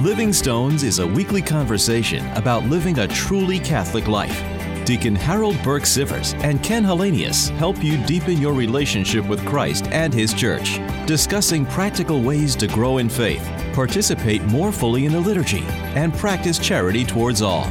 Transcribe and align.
Living 0.00 0.30
Stones 0.30 0.82
is 0.82 0.98
a 0.98 1.06
weekly 1.06 1.40
conversation 1.40 2.26
about 2.32 2.64
living 2.64 2.98
a 2.98 3.08
truly 3.08 3.58
Catholic 3.58 4.08
life. 4.08 4.44
Deacon 4.84 5.16
Harold 5.16 5.56
Burke 5.62 5.84
Sivers 5.84 6.38
and 6.44 6.62
Ken 6.62 6.84
Hallenius 6.84 7.48
help 7.56 7.82
you 7.82 7.96
deepen 8.04 8.36
your 8.36 8.52
relationship 8.52 9.26
with 9.26 9.42
Christ 9.46 9.86
and 9.86 10.12
His 10.12 10.34
church, 10.34 10.80
discussing 11.06 11.64
practical 11.64 12.20
ways 12.20 12.54
to 12.56 12.66
grow 12.66 12.98
in 12.98 13.08
faith, 13.08 13.42
participate 13.72 14.42
more 14.44 14.70
fully 14.70 15.06
in 15.06 15.12
the 15.12 15.20
liturgy, 15.20 15.64
and 15.94 16.12
practice 16.12 16.58
charity 16.58 17.02
towards 17.02 17.40
all. 17.40 17.64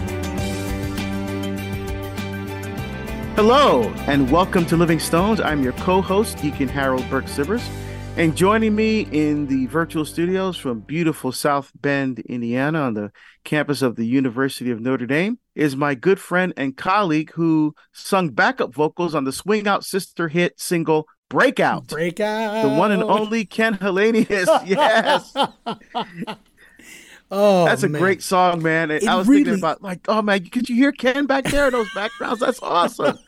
Hello, 3.35 3.83
and 4.07 4.31
welcome 4.31 4.65
to 4.65 4.75
Living 4.75 4.99
Stones. 4.99 5.39
I'm 5.39 5.61
your 5.61 5.73
co 5.73 6.01
host, 6.01 6.39
Deacon 6.39 6.69
Harold 6.69 7.07
Burke 7.07 7.25
Sivers. 7.25 7.69
And 8.17 8.35
joining 8.37 8.73
me 8.75 9.01
in 9.11 9.47
the 9.47 9.65
virtual 9.65 10.05
studios 10.05 10.55
from 10.55 10.79
beautiful 10.79 11.33
South 11.33 11.71
Bend, 11.81 12.19
Indiana, 12.19 12.79
on 12.83 12.93
the 12.93 13.11
campus 13.43 13.81
of 13.81 13.97
the 13.97 14.05
University 14.05 14.71
of 14.71 14.79
Notre 14.79 15.05
Dame, 15.05 15.37
is 15.53 15.75
my 15.75 15.95
good 15.95 16.17
friend 16.17 16.53
and 16.55 16.77
colleague 16.77 17.31
who 17.33 17.75
sung 17.91 18.29
backup 18.29 18.73
vocals 18.73 19.15
on 19.15 19.25
the 19.25 19.33
Swing 19.33 19.67
Out 19.67 19.83
Sister 19.83 20.29
hit 20.29 20.57
single 20.57 21.07
Breakout. 21.29 21.87
Breakout. 21.87 22.63
The 22.63 22.69
one 22.69 22.91
and 22.93 23.03
only 23.03 23.43
Ken 23.45 23.73
Hallenius. 23.77 24.47
Yes. 24.65 25.33
Oh, 27.31 27.65
That's 27.65 27.81
a 27.81 27.89
man. 27.89 27.99
great 27.99 28.21
song, 28.21 28.61
man. 28.61 28.91
And 28.91 29.01
It 29.01 29.09
I 29.09 29.15
was 29.15 29.27
really- 29.27 29.43
thinking 29.43 29.59
about 29.59 29.81
like, 29.81 29.99
oh 30.07 30.21
man, 30.21 30.45
could 30.45 30.69
you 30.69 30.75
hear 30.75 30.91
Ken 30.91 31.25
back 31.25 31.43
there 31.45 31.65
in 31.67 31.73
those 31.73 31.91
backgrounds? 31.93 32.39
That's 32.39 32.59
awesome. 32.61 33.17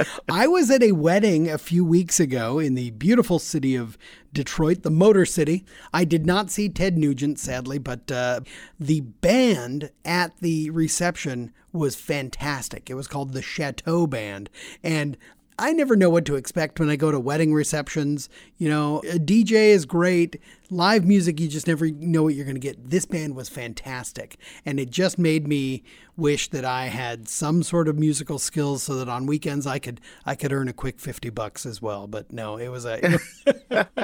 I 0.28 0.46
was 0.46 0.70
at 0.70 0.82
a 0.82 0.92
wedding 0.92 1.48
a 1.50 1.58
few 1.58 1.84
weeks 1.84 2.20
ago 2.20 2.58
in 2.58 2.74
the 2.74 2.90
beautiful 2.92 3.38
city 3.38 3.76
of 3.76 3.98
Detroit, 4.32 4.82
the 4.82 4.90
Motor 4.90 5.26
City. 5.26 5.64
I 5.92 6.04
did 6.04 6.26
not 6.26 6.50
see 6.50 6.68
Ted 6.68 6.96
Nugent, 6.96 7.38
sadly, 7.38 7.78
but 7.78 8.10
uh, 8.10 8.40
the 8.78 9.00
band 9.00 9.90
at 10.04 10.36
the 10.38 10.70
reception 10.70 11.52
was 11.72 11.96
fantastic. 11.96 12.90
It 12.90 12.94
was 12.94 13.08
called 13.08 13.32
the 13.32 13.42
Chateau 13.42 14.06
Band. 14.06 14.50
And 14.82 15.16
I 15.58 15.72
never 15.72 15.96
know 15.96 16.10
what 16.10 16.24
to 16.26 16.36
expect 16.36 16.80
when 16.80 16.90
I 16.90 16.96
go 16.96 17.10
to 17.10 17.20
wedding 17.20 17.52
receptions. 17.52 18.28
You 18.58 18.68
know, 18.68 18.98
a 19.00 19.18
DJ 19.18 19.68
is 19.68 19.84
great. 19.84 20.40
Live 20.72 21.04
music, 21.04 21.38
you 21.38 21.48
just 21.48 21.66
never 21.66 21.90
know 21.90 22.22
what 22.22 22.34
you're 22.34 22.46
going 22.46 22.54
to 22.54 22.60
get. 22.60 22.88
This 22.88 23.04
band 23.04 23.36
was 23.36 23.50
fantastic. 23.50 24.38
And 24.64 24.80
it 24.80 24.90
just 24.90 25.18
made 25.18 25.46
me 25.46 25.82
wish 26.16 26.48
that 26.48 26.64
I 26.64 26.86
had 26.86 27.28
some 27.28 27.62
sort 27.62 27.88
of 27.88 27.98
musical 27.98 28.38
skills 28.38 28.82
so 28.82 28.96
that 28.96 29.08
on 29.08 29.26
weekends 29.26 29.66
I 29.66 29.78
could 29.78 30.00
I 30.24 30.34
could 30.34 30.52
earn 30.52 30.68
a 30.68 30.72
quick 30.72 30.98
50 30.98 31.30
bucks 31.30 31.66
as 31.66 31.82
well. 31.82 32.06
But 32.06 32.32
no, 32.32 32.56
it 32.56 32.68
was 32.68 32.86
a 32.86 33.18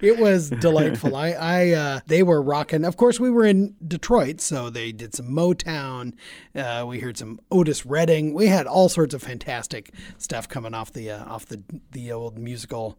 it 0.00 0.18
was 0.18 0.50
delightful. 0.50 1.14
I 1.14 1.30
I 1.30 1.70
uh, 1.70 2.00
they 2.06 2.22
were 2.22 2.42
rocking. 2.42 2.84
Of 2.84 2.96
course, 2.96 3.18
we 3.18 3.30
were 3.30 3.44
in 3.44 3.74
Detroit, 3.86 4.40
so 4.40 4.70
they 4.70 4.92
did 4.92 5.14
some 5.14 5.28
Motown. 5.28 6.14
Uh, 6.54 6.84
we 6.86 7.00
heard 7.00 7.16
some 7.16 7.40
Otis 7.50 7.86
Redding. 7.86 8.34
We 8.34 8.46
had 8.46 8.66
all 8.66 8.88
sorts 8.88 9.14
of 9.14 9.22
fantastic 9.22 9.92
stuff 10.16 10.48
coming 10.48 10.74
off 10.74 10.92
the 10.92 11.10
uh, 11.10 11.24
off 11.24 11.46
the 11.46 11.62
the 11.92 12.12
old 12.12 12.38
musical 12.38 12.98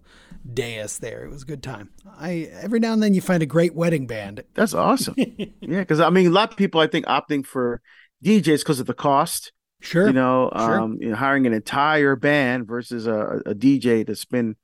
dais 0.52 1.00
there. 1.00 1.26
It 1.26 1.30
was 1.30 1.44
a 1.44 1.46
good 1.48 1.64
time. 1.64 1.90
I 2.18 2.50
every 2.54 2.80
now 2.80 2.89
and 2.94 3.02
then 3.04 3.14
you 3.14 3.22
find 3.22 3.42
a 3.44 3.46
great 3.46 3.74
wedding 3.76 4.08
band. 4.08 4.44
That's 4.56 4.74
awesome. 4.74 5.16
yeah, 5.18 5.46
because 5.60 6.00
I 6.00 6.10
mean, 6.10 6.28
a 6.28 6.32
lot 6.32 6.52
of 6.52 6.58
people 6.58 6.80
I 6.82 6.88
think 6.88 7.06
opting 7.06 7.46
for 7.46 7.82
DJs 8.24 8.60
because 8.60 8.80
of 8.80 8.88
the 8.88 8.94
cost. 8.94 9.52
Sure, 9.82 10.08
You 10.08 10.14
know, 10.14 10.52
Sure. 10.58 10.80
um, 10.82 10.98
you 11.00 11.10
know, 11.10 11.16
hiring 11.16 11.48
an 11.48 11.54
entire 11.54 12.18
band 12.18 12.68
versus 12.68 13.08
a, 13.08 13.42
a 13.46 13.56
DJ 13.56 14.06
to 14.06 14.14
spin 14.14 14.58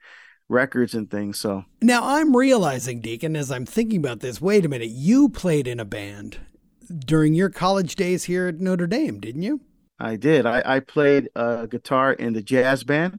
records 0.49 0.93
and 0.93 1.09
things. 1.09 1.39
So 1.39 1.63
Now 1.81 2.01
I'm 2.03 2.35
realizing, 2.35 2.99
Deacon, 2.99 3.35
as 3.37 3.49
I'm 3.49 3.65
thinking 3.65 3.99
about 3.99 4.19
this, 4.19 4.41
wait 4.41 4.65
a 4.65 4.69
minute, 4.69 4.89
you 4.89 5.29
played 5.29 5.67
in 5.67 5.79
a 5.79 5.85
band 5.85 6.39
during 7.05 7.33
your 7.33 7.49
college 7.49 7.95
days 7.95 8.25
here 8.25 8.47
at 8.47 8.59
Notre 8.59 8.87
Dame, 8.87 9.19
didn't 9.21 9.41
you? 9.43 9.61
I 9.97 10.17
did. 10.17 10.45
I, 10.45 10.61
I 10.65 10.79
played 10.81 11.29
uh, 11.33 11.65
guitar 11.67 12.11
in 12.11 12.33
the 12.33 12.43
jazz 12.43 12.83
band. 12.83 13.17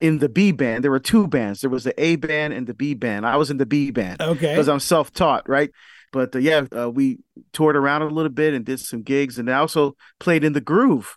In 0.00 0.18
the 0.18 0.28
B 0.28 0.52
band, 0.52 0.82
there 0.82 0.90
were 0.90 0.98
two 0.98 1.26
bands. 1.26 1.60
There 1.60 1.70
was 1.70 1.84
the 1.84 1.94
A 2.02 2.16
band 2.16 2.54
and 2.54 2.66
the 2.66 2.74
B 2.74 2.94
band. 2.94 3.26
I 3.26 3.36
was 3.36 3.50
in 3.50 3.58
the 3.58 3.66
B 3.66 3.90
band 3.90 4.20
Okay. 4.20 4.52
because 4.54 4.68
I'm 4.68 4.80
self-taught, 4.80 5.48
right? 5.48 5.70
But 6.12 6.34
uh, 6.34 6.38
yeah, 6.38 6.64
uh, 6.76 6.90
we 6.90 7.18
toured 7.52 7.76
around 7.76 8.02
a 8.02 8.06
little 8.06 8.30
bit 8.30 8.54
and 8.54 8.64
did 8.64 8.80
some 8.80 9.02
gigs, 9.02 9.38
and 9.38 9.50
I 9.50 9.58
also 9.58 9.96
played 10.18 10.42
in 10.42 10.54
the 10.54 10.60
Groove, 10.60 11.16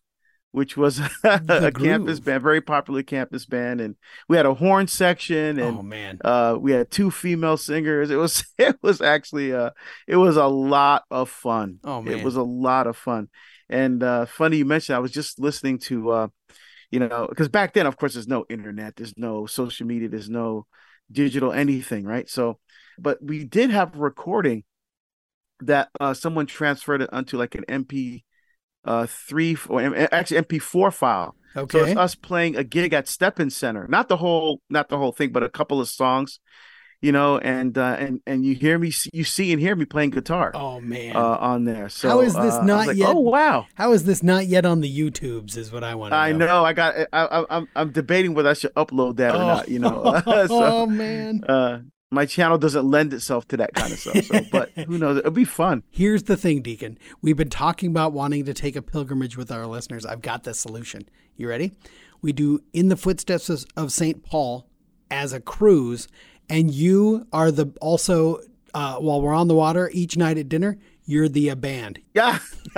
which 0.52 0.78
was 0.78 1.00
a 1.24 1.72
campus 1.72 2.20
band, 2.20 2.44
very 2.44 2.62
popular 2.62 3.02
campus 3.04 3.46
band, 3.46 3.82
and 3.82 3.96
we 4.30 4.38
had 4.38 4.46
a 4.46 4.54
horn 4.54 4.88
section, 4.88 5.58
and 5.60 5.80
oh 5.80 5.82
man. 5.82 6.20
uh, 6.24 6.58
we 6.60 6.74
had 6.74 6.92
two 6.92 7.10
female 7.10 7.58
singers. 7.58 8.12
It 8.12 8.18
was 8.18 8.44
it 8.60 8.78
was 8.84 9.02
actually 9.02 9.54
uh, 9.54 9.72
it 10.08 10.18
was 10.18 10.38
a 10.38 10.46
lot 10.46 11.04
of 11.10 11.30
fun. 11.30 11.80
Oh 11.84 12.02
man. 12.02 12.20
It 12.20 12.24
was 12.24 12.36
a 12.36 12.44
lot 12.44 12.86
of 12.86 12.96
fun. 12.98 13.30
And 13.70 14.04
uh, 14.04 14.26
funny 14.28 14.58
you 14.58 14.66
mentioned, 14.66 14.96
I 14.96 15.00
was 15.00 15.12
just 15.12 15.40
listening 15.40 15.80
to, 15.80 16.12
uh, 16.12 16.28
you 16.94 17.00
know, 17.00 17.26
because 17.28 17.50
back 17.50 17.74
then, 17.74 17.88
of 17.88 17.98
course, 17.98 18.14
there's 18.14 18.28
no 18.28 18.46
internet, 18.52 18.96
there's 18.96 19.18
no 19.18 19.48
social 19.48 19.88
media, 19.88 20.10
there's 20.10 20.30
no 20.30 20.68
digital 21.12 21.52
anything, 21.52 22.06
right? 22.06 22.30
So, 22.30 22.60
but 23.00 23.18
we 23.20 23.46
did 23.46 23.72
have 23.72 23.96
a 23.96 23.98
recording 23.98 24.64
that 25.62 25.90
uh, 26.00 26.14
someone 26.14 26.46
transferred 26.46 27.02
it 27.02 27.12
onto 27.12 27.36
like 27.36 27.56
an 27.56 27.64
MP 27.68 28.26
uh, 28.86 29.08
three 29.08 29.58
or 29.70 29.82
actually 30.14 30.44
MP4 30.44 30.94
file. 30.94 31.36
Okay. 31.58 31.80
So 31.80 31.84
it's 31.84 31.98
us 31.98 32.14
playing 32.14 32.58
a 32.58 32.64
gig 32.64 32.94
at 32.94 33.08
Stepan 33.08 33.50
Center, 33.50 33.88
not 33.90 34.08
the 34.08 34.18
whole, 34.18 34.62
not 34.70 34.90
the 34.90 35.00
whole 35.00 35.14
thing, 35.14 35.32
but 35.32 35.42
a 35.42 35.50
couple 35.50 35.82
of 35.82 35.90
songs, 35.90 36.40
you 37.04 37.12
know, 37.12 37.38
and 37.38 37.78
uh, 37.78 37.98
and 38.00 38.22
and 38.26 38.46
you 38.46 38.56
hear 38.56 38.80
me, 38.80 38.92
you 39.12 39.24
see 39.26 39.52
and 39.52 39.62
hear 39.62 39.76
me 39.76 39.84
playing 39.86 40.12
guitar 40.12 40.52
oh 40.56 40.80
man. 40.80 41.16
uh, 41.16 41.20
on 41.40 41.66
there. 41.66 41.90
So 41.90 42.08
How 42.08 42.22
is 42.22 42.34
this 42.34 42.54
uh, 42.56 42.64
not 42.64 42.88
like, 42.88 42.98
yet- 42.98 43.10
Oh 43.10 43.20
wow! 43.20 43.68
How 43.76 43.92
is 43.92 44.06
this 44.06 44.24
not 44.24 44.48
yet 44.48 44.66
on 44.66 44.80
the 44.80 44.90
YouTubes? 45.00 45.58
Is 45.58 45.72
what 45.72 45.84
I 45.84 45.96
want 45.96 46.14
to 46.14 46.16
I 46.16 46.32
know. 46.32 46.64
I 46.64 46.72
got. 46.74 46.96
I, 47.12 47.26
I, 47.26 47.46
I'm 47.58 47.68
I'm 47.76 47.92
debating 47.92 48.34
whether 48.34 48.50
I 48.50 48.54
should 48.54 48.74
upload 48.76 49.18
that 49.18 49.36
or 49.36 49.40
not. 49.40 49.68
You 49.68 49.80
know. 49.80 50.22
so, 50.26 50.48
oh 50.50 50.86
man. 50.86 51.44
uh, 51.44 51.82
my 52.10 52.26
channel 52.26 52.58
doesn't 52.58 52.86
lend 52.90 53.12
itself 53.14 53.48
to 53.50 53.58
that 53.58 53.74
kind 53.74 53.92
of 53.92 54.00
stuff. 54.00 54.24
So, 54.26 54.40
but 54.52 54.70
who 54.72 54.98
knows? 54.98 55.18
It'll 55.18 55.32
be 55.32 55.46
fun. 55.46 55.84
Here's 55.90 56.24
the 56.24 56.38
thing, 56.38 56.62
Deacon. 56.62 56.98
We've 57.22 57.36
been 57.36 57.50
talking 57.50 57.90
about 57.90 58.14
wanting 58.14 58.46
to 58.46 58.54
take 58.54 58.76
a 58.78 58.82
pilgrimage 58.82 59.36
with 59.36 59.52
our 59.52 59.68
listeners. 59.68 60.06
I've 60.06 60.22
got 60.22 60.44
the 60.44 60.54
solution. 60.54 61.10
You 61.36 61.50
ready? 61.50 61.74
We 62.22 62.32
do 62.32 62.62
In 62.72 62.88
the 62.88 62.96
Footsteps 62.96 63.50
of- 63.50 63.66
of 63.76 63.92
St. 63.92 64.24
Paul 64.24 64.70
as 65.12 65.34
a 65.34 65.40
cruise, 65.40 66.08
and 66.54 66.72
you 66.72 67.26
are 67.34 67.52
the 67.52 67.66
also, 67.82 68.40
uh, 68.74 68.96
while 68.98 69.22
we're 69.22 69.34
on 69.34 69.48
the 69.48 69.56
water 69.56 69.90
each 69.94 70.16
night 70.18 70.38
at 70.38 70.48
dinner, 70.50 70.78
you're 71.06 71.28
the 71.28 71.50
uh, 71.50 71.56
band. 71.56 72.00
Yeah. 72.14 72.40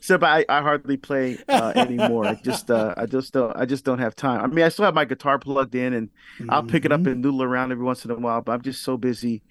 so, 0.00 0.18
but 0.18 0.26
I, 0.26 0.44
I 0.48 0.60
hardly 0.62 0.96
play 0.96 1.38
uh, 1.48 1.72
anymore. 1.74 2.26
I 2.26 2.34
just 2.34 2.70
uh, 2.70 2.94
I 2.96 3.06
just 3.06 3.32
don't 3.32 3.56
I 3.56 3.64
just 3.64 3.84
don't 3.84 3.98
have 3.98 4.14
time. 4.14 4.40
I 4.42 4.46
mean, 4.46 4.64
I 4.64 4.68
still 4.68 4.84
have 4.84 4.94
my 4.94 5.04
guitar 5.04 5.38
plugged 5.38 5.74
in, 5.74 5.92
and 5.92 6.10
I'll 6.48 6.62
pick 6.62 6.84
it 6.84 6.90
Mm-hmm. 6.92 7.02
up 7.02 7.06
and 7.12 7.22
noodle 7.22 7.42
around 7.42 7.72
every 7.72 7.84
once 7.84 8.04
in 8.04 8.10
a 8.10 8.14
while. 8.14 8.40
But 8.42 8.52
I'm 8.52 8.62
just 8.62 8.82
so 8.82 8.96
busy. 8.96 9.42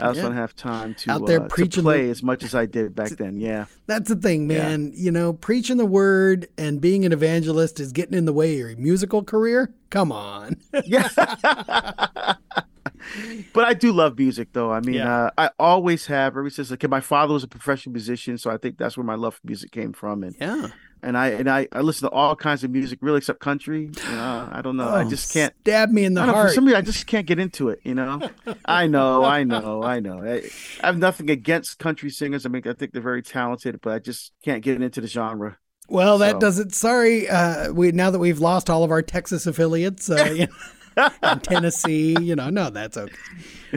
I 0.00 0.06
also 0.08 0.20
Yeah. 0.20 0.26
don't 0.28 0.36
have 0.36 0.56
time 0.56 0.94
to 0.94 1.10
Out 1.12 1.26
there 1.26 1.42
uh, 1.42 1.48
to 1.48 1.82
play 1.82 2.04
the- 2.06 2.10
as 2.10 2.22
much 2.22 2.42
as 2.42 2.54
I 2.54 2.66
did 2.66 2.94
back 2.94 3.10
then. 3.10 3.38
Yeah. 3.38 3.66
That's 3.86 4.08
the 4.08 4.16
thing, 4.16 4.46
man. 4.46 4.92
You 4.94 5.12
know, 5.12 5.32
preaching 5.34 5.76
the 5.76 5.86
word 5.86 6.48
and 6.58 6.80
being 6.80 7.04
an 7.04 7.12
evangelist 7.12 7.78
is 7.78 7.92
getting 7.92 8.14
in 8.16 8.24
the 8.24 8.32
way 8.32 8.52
of 8.54 8.58
your 8.58 8.76
musical 8.76 9.22
career. 9.22 9.72
Come 9.90 10.10
on. 10.12 10.56
Yeah. 10.84 11.08
but 13.52 13.64
I 13.64 13.74
do 13.74 13.92
love 13.92 14.18
music, 14.18 14.48
though. 14.52 14.72
I 14.72 14.80
mean, 14.80 14.94
Yeah. 14.96 15.24
uh, 15.24 15.30
I 15.38 15.50
always 15.58 16.06
have 16.06 16.36
ever 16.36 16.48
since 16.50 16.70
like 16.70 16.88
my 16.88 17.00
father 17.00 17.34
was 17.34 17.44
a 17.44 17.48
professional 17.48 17.92
musician, 17.92 18.38
so 18.38 18.50
I 18.50 18.56
think 18.56 18.78
that's 18.78 18.96
where 18.96 19.04
my 19.04 19.14
love 19.16 19.34
for 19.34 19.40
music 19.44 19.70
came 19.72 19.92
from. 19.92 20.22
And 20.22 20.34
yeah. 20.40 20.68
And 21.02 21.16
I 21.18 21.28
and 21.28 21.48
I, 21.50 21.68
I 21.72 21.80
listen 21.80 22.08
to 22.08 22.14
all 22.14 22.34
kinds 22.36 22.64
of 22.64 22.70
music, 22.70 22.98
really, 23.02 23.18
except 23.18 23.40
country. 23.40 23.90
You 23.96 24.12
know, 24.12 24.48
I 24.52 24.60
don't 24.62 24.76
know. 24.76 24.88
I 24.88 25.04
Oh, 25.04 25.08
just 25.08 25.32
can't. 25.32 25.52
Stab 25.62 25.90
me 25.90 26.04
in 26.04 26.14
the 26.14 26.22
I 26.22 26.26
don't 26.26 26.34
know, 26.36 26.42
for 26.42 26.48
some 26.50 26.64
reason, 26.64 26.78
I 26.78 26.82
just 26.82 27.06
can't 27.06 27.26
get 27.26 27.38
into 27.38 27.68
it. 27.70 27.80
You 27.82 27.94
know, 27.94 28.30
I 28.64 28.86
know, 28.86 29.24
I 29.24 29.44
know, 29.44 29.82
I 29.82 30.00
know. 30.00 30.22
I, 30.22 30.42
I 30.82 30.86
have 30.86 30.98
nothing 30.98 31.30
against 31.30 31.78
country 31.78 32.10
singers. 32.10 32.46
I 32.46 32.48
mean, 32.48 32.62
I 32.66 32.72
think 32.72 32.92
they're 32.92 33.02
very 33.02 33.22
talented, 33.22 33.80
but 33.82 33.92
I 33.94 33.98
just 33.98 34.32
can't 34.44 34.62
get 34.62 34.80
into 34.80 35.00
the 35.00 35.08
genre. 35.08 35.58
Well, 35.88 36.18
that 36.18 36.32
So- 36.34 36.38
doesn't. 36.40 36.74
Sorry, 36.74 37.28
uh, 37.28 37.72
we 37.72 37.92
now 37.92 38.10
that 38.10 38.18
we've 38.18 38.38
lost 38.40 38.70
all 38.70 38.84
of 38.84 38.90
our 38.90 39.02
Texas 39.02 39.46
affiliates, 39.46 40.08
uh, 40.08 40.32
you 40.36 40.46
know, 40.46 40.52
and 40.96 41.42
Tennessee, 41.42 42.16
you 42.20 42.36
know, 42.36 42.50
no, 42.50 42.70
that's 42.70 42.96
okay. 42.96 43.14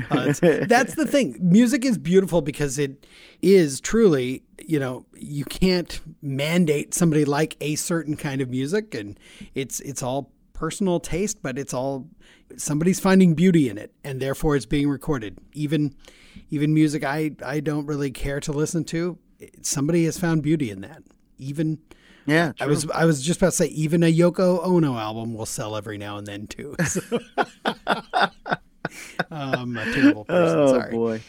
Uh, 0.10 0.34
that's 0.68 0.96
the 0.96 1.06
thing. 1.08 1.38
Music 1.40 1.86
is 1.86 1.98
beautiful 1.98 2.42
because 2.42 2.78
it 2.78 3.06
is 3.42 3.80
truly, 3.80 4.44
you 4.66 4.80
know, 4.80 5.06
you 5.16 5.46
can't 5.46 6.02
mandate 6.22 6.94
somebody 6.94 7.26
like 7.26 7.56
a 7.62 7.76
certain 7.76 8.16
kind 8.16 8.42
of 8.42 8.50
music, 8.50 8.94
and 8.94 9.20
it's 9.54 9.80
it's 9.82 10.04
all 10.04 10.32
personal 10.54 11.00
taste, 11.00 11.42
but 11.42 11.58
it's 11.58 11.74
all 11.74 12.08
somebody's 12.58 13.00
finding 13.00 13.34
beauty 13.34 13.70
in 13.70 13.78
it, 13.78 13.94
and 14.04 14.22
therefore 14.22 14.56
it's 14.56 14.66
being 14.66 14.90
recorded. 14.90 15.38
Even 15.54 15.96
even 16.50 16.74
music 16.74 17.04
I 17.04 17.32
I 17.46 17.60
don't 17.60 17.86
really 17.86 18.12
care 18.12 18.40
to 18.42 18.52
listen 18.52 18.84
to, 18.86 19.18
somebody 19.62 20.06
has 20.06 20.20
found 20.20 20.44
beauty 20.44 20.70
in 20.72 20.82
that. 20.82 21.04
Even 21.38 21.80
Yeah, 22.26 22.54
I 22.60 22.66
was 22.66 22.90
I 22.90 23.06
was 23.06 23.22
just 23.22 23.40
about 23.40 23.52
to 23.52 23.56
say 23.56 23.68
even 23.68 24.04
a 24.04 24.12
Yoko 24.12 24.66
Ono 24.66 24.98
album 24.98 25.34
will 25.34 25.46
sell 25.46 25.76
every 25.76 25.98
now 25.98 26.18
and 26.18 26.28
then 26.28 26.48
too. 26.48 26.76
So- 26.86 27.20
um, 29.32 29.78
a 29.78 29.86
terrible 29.94 30.26
person. 30.26 30.60
Oh 30.60 30.68
sorry. 30.68 30.92
boy. 30.92 31.22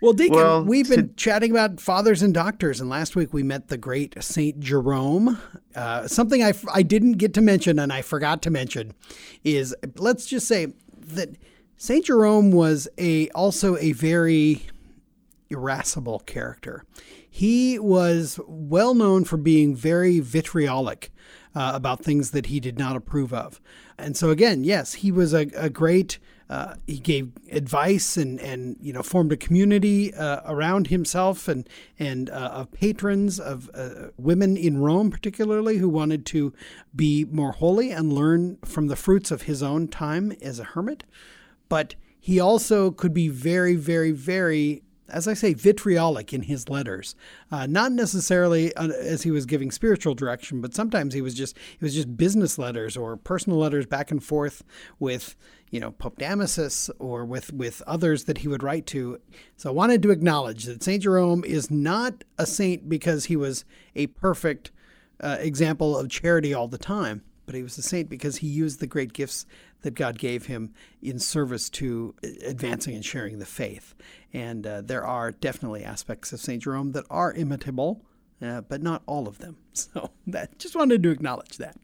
Well, 0.00 0.14
Deacon, 0.14 0.36
well, 0.36 0.64
we've 0.64 0.88
been 0.88 1.08
to... 1.08 1.14
chatting 1.14 1.50
about 1.50 1.78
fathers 1.78 2.22
and 2.22 2.32
doctors, 2.32 2.80
and 2.80 2.88
last 2.88 3.16
week 3.16 3.34
we 3.34 3.42
met 3.42 3.68
the 3.68 3.76
great 3.76 4.14
Saint 4.22 4.58
Jerome. 4.58 5.38
Uh, 5.74 6.08
something 6.08 6.42
I, 6.42 6.54
I 6.72 6.82
didn't 6.82 7.12
get 7.12 7.34
to 7.34 7.40
mention 7.40 7.78
and 7.78 7.92
I 7.92 8.02
forgot 8.02 8.40
to 8.42 8.50
mention 8.50 8.94
is 9.44 9.74
let's 9.96 10.26
just 10.26 10.48
say 10.48 10.72
that 10.98 11.36
Saint 11.76 12.06
Jerome 12.06 12.50
was 12.50 12.88
a 12.98 13.28
also 13.30 13.76
a 13.76 13.92
very 13.92 14.62
irascible 15.50 16.20
character. 16.20 16.84
He 17.30 17.78
was 17.78 18.40
well 18.46 18.94
known 18.94 19.24
for 19.24 19.36
being 19.36 19.74
very 19.74 20.20
vitriolic 20.20 21.12
uh, 21.54 21.72
about 21.74 22.04
things 22.04 22.32
that 22.32 22.46
he 22.46 22.60
did 22.60 22.78
not 22.78 22.96
approve 22.96 23.32
of. 23.32 23.60
And 23.96 24.16
so, 24.16 24.30
again, 24.30 24.64
yes, 24.64 24.94
he 24.94 25.12
was 25.12 25.32
a, 25.32 25.46
a 25.54 25.70
great 25.70 26.18
uh, 26.50 26.74
he 26.84 26.98
gave 26.98 27.30
advice 27.52 28.16
and, 28.16 28.40
and 28.40 28.76
you 28.80 28.92
know 28.92 29.04
formed 29.04 29.30
a 29.30 29.36
community 29.36 30.12
uh, 30.12 30.40
around 30.46 30.88
himself 30.88 31.46
and 31.46 31.68
and 31.96 32.28
uh, 32.28 32.50
of 32.52 32.72
patrons 32.72 33.38
of 33.38 33.70
uh, 33.72 34.08
women 34.16 34.56
in 34.56 34.78
Rome 34.78 35.10
particularly 35.10 35.78
who 35.78 35.88
wanted 35.88 36.26
to 36.26 36.52
be 36.94 37.24
more 37.24 37.52
holy 37.52 37.92
and 37.92 38.12
learn 38.12 38.58
from 38.64 38.88
the 38.88 38.96
fruits 38.96 39.30
of 39.30 39.42
his 39.42 39.62
own 39.62 39.86
time 39.86 40.32
as 40.42 40.58
a 40.58 40.64
hermit. 40.64 41.04
But 41.68 41.94
he 42.18 42.40
also 42.40 42.90
could 42.90 43.14
be 43.14 43.28
very 43.28 43.76
very 43.76 44.10
very 44.10 44.82
as 45.12 45.28
I 45.28 45.34
say, 45.34 45.54
vitriolic 45.54 46.32
in 46.32 46.42
his 46.42 46.68
letters. 46.68 47.14
Uh, 47.50 47.66
not 47.66 47.92
necessarily 47.92 48.74
uh, 48.74 48.88
as 48.88 49.22
he 49.22 49.30
was 49.30 49.46
giving 49.46 49.70
spiritual 49.70 50.14
direction, 50.14 50.60
but 50.60 50.74
sometimes 50.74 51.14
he 51.14 51.20
was 51.20 51.34
just 51.34 51.56
it 51.56 51.82
was 51.82 51.94
just 51.94 52.16
business 52.16 52.58
letters 52.58 52.96
or 52.96 53.16
personal 53.16 53.58
letters 53.58 53.86
back 53.86 54.10
and 54.10 54.22
forth 54.22 54.62
with 54.98 55.36
you 55.70 55.80
know 55.80 55.92
Pope 55.92 56.18
Damasus 56.18 56.90
or 56.98 57.24
with 57.24 57.52
with 57.52 57.82
others 57.86 58.24
that 58.24 58.38
he 58.38 58.48
would 58.48 58.62
write 58.62 58.86
to. 58.86 59.20
So 59.56 59.70
I 59.70 59.72
wanted 59.72 60.02
to 60.02 60.10
acknowledge 60.10 60.64
that 60.64 60.82
Saint 60.82 61.02
Jerome 61.02 61.44
is 61.44 61.70
not 61.70 62.24
a 62.38 62.46
saint 62.46 62.88
because 62.88 63.26
he 63.26 63.36
was 63.36 63.64
a 63.94 64.08
perfect 64.08 64.70
uh, 65.20 65.36
example 65.40 65.96
of 65.96 66.08
charity 66.08 66.54
all 66.54 66.68
the 66.68 66.78
time 66.78 67.22
but 67.50 67.56
he 67.56 67.64
was 67.64 67.76
a 67.78 67.82
saint 67.82 68.08
because 68.08 68.36
he 68.36 68.46
used 68.46 68.78
the 68.78 68.86
great 68.86 69.12
gifts 69.12 69.44
that 69.82 69.96
God 69.96 70.18
gave 70.18 70.46
him 70.46 70.72
in 71.02 71.18
service 71.18 71.68
to 71.70 72.14
advancing 72.46 72.94
and 72.94 73.04
sharing 73.04 73.40
the 73.40 73.44
faith. 73.44 73.96
And 74.32 74.64
uh, 74.64 74.82
there 74.82 75.04
are 75.04 75.32
definitely 75.32 75.82
aspects 75.82 76.32
of 76.32 76.38
St. 76.38 76.62
Jerome 76.62 76.92
that 76.92 77.06
are 77.10 77.32
imitable, 77.32 78.04
uh, 78.40 78.60
but 78.60 78.82
not 78.82 79.02
all 79.06 79.26
of 79.26 79.38
them. 79.38 79.56
So 79.72 80.10
that 80.28 80.60
just 80.60 80.76
wanted 80.76 81.02
to 81.02 81.10
acknowledge 81.10 81.56
that. 81.56 81.76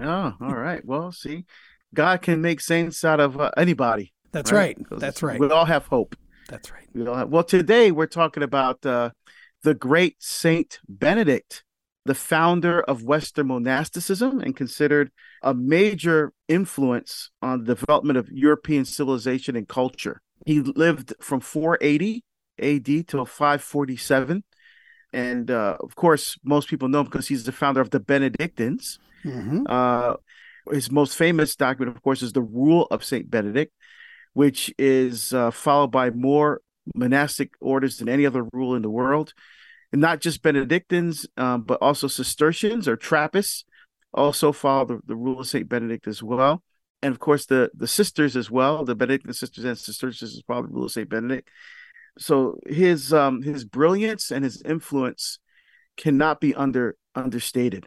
Oh, 0.00 0.34
all 0.40 0.54
right. 0.54 0.82
Well, 0.82 1.12
see, 1.12 1.44
God 1.92 2.22
can 2.22 2.40
make 2.40 2.62
saints 2.62 3.04
out 3.04 3.20
of 3.20 3.38
uh, 3.38 3.50
anybody. 3.58 4.14
That's 4.32 4.50
right. 4.50 4.78
right. 4.90 4.98
That's 4.98 5.22
right. 5.22 5.38
We 5.38 5.50
all 5.50 5.66
have 5.66 5.88
hope. 5.88 6.16
That's 6.48 6.72
right. 6.72 6.88
We 6.94 7.06
all 7.06 7.16
have, 7.16 7.28
well, 7.28 7.44
today 7.44 7.90
we're 7.90 8.06
talking 8.06 8.42
about 8.42 8.86
uh, 8.86 9.10
the 9.62 9.74
great 9.74 10.22
Saint 10.22 10.78
Benedict 10.88 11.64
the 12.06 12.14
founder 12.14 12.80
of 12.82 13.04
Western 13.04 13.48
monasticism 13.48 14.40
and 14.40 14.56
considered 14.56 15.10
a 15.42 15.52
major 15.54 16.32
influence 16.48 17.30
on 17.42 17.64
the 17.64 17.74
development 17.74 18.18
of 18.18 18.28
European 18.30 18.84
civilization 18.84 19.54
and 19.54 19.68
culture. 19.68 20.22
He 20.46 20.60
lived 20.60 21.14
from 21.20 21.40
480 21.40 22.24
AD 22.58 23.08
till 23.08 23.26
547. 23.26 24.44
And 25.12 25.50
uh, 25.50 25.76
of 25.80 25.94
course, 25.96 26.38
most 26.42 26.68
people 26.68 26.88
know 26.88 27.00
him 27.00 27.06
because 27.06 27.28
he's 27.28 27.44
the 27.44 27.52
founder 27.52 27.80
of 27.80 27.90
the 27.90 28.00
Benedictines. 28.00 28.98
Mm-hmm. 29.24 29.64
Uh, 29.68 30.14
his 30.70 30.90
most 30.90 31.16
famous 31.16 31.56
document, 31.56 31.96
of 31.96 32.02
course, 32.02 32.22
is 32.22 32.32
the 32.32 32.42
Rule 32.42 32.86
of 32.90 33.04
St. 33.04 33.28
Benedict, 33.30 33.74
which 34.32 34.72
is 34.78 35.34
uh, 35.34 35.50
followed 35.50 35.90
by 35.90 36.10
more 36.10 36.60
monastic 36.94 37.52
orders 37.60 37.98
than 37.98 38.08
any 38.08 38.24
other 38.24 38.44
rule 38.52 38.74
in 38.74 38.82
the 38.82 38.90
world 38.90 39.34
not 39.92 40.20
just 40.20 40.42
Benedictines, 40.42 41.26
um, 41.36 41.62
but 41.62 41.80
also 41.82 42.06
Cistercians 42.06 42.86
or 42.86 42.96
Trappists 42.96 43.64
also 44.12 44.52
follow 44.52 44.84
the, 44.84 45.00
the 45.06 45.16
rule 45.16 45.40
of 45.40 45.46
Saint 45.46 45.68
Benedict 45.68 46.06
as 46.06 46.22
well, 46.22 46.62
and 47.02 47.12
of 47.12 47.20
course 47.20 47.46
the 47.46 47.70
the 47.74 47.88
sisters 47.88 48.36
as 48.36 48.50
well. 48.50 48.84
The 48.84 48.94
Benedictine 48.94 49.32
sisters 49.32 49.64
and 49.64 49.78
Cistercians 49.78 50.42
follow 50.46 50.62
the 50.62 50.68
rule 50.68 50.86
of 50.86 50.92
Saint 50.92 51.08
Benedict. 51.08 51.48
So 52.18 52.58
his 52.66 53.12
um 53.12 53.42
his 53.42 53.64
brilliance 53.64 54.30
and 54.30 54.44
his 54.44 54.62
influence 54.62 55.38
cannot 55.96 56.40
be 56.40 56.54
under 56.54 56.96
understated. 57.14 57.86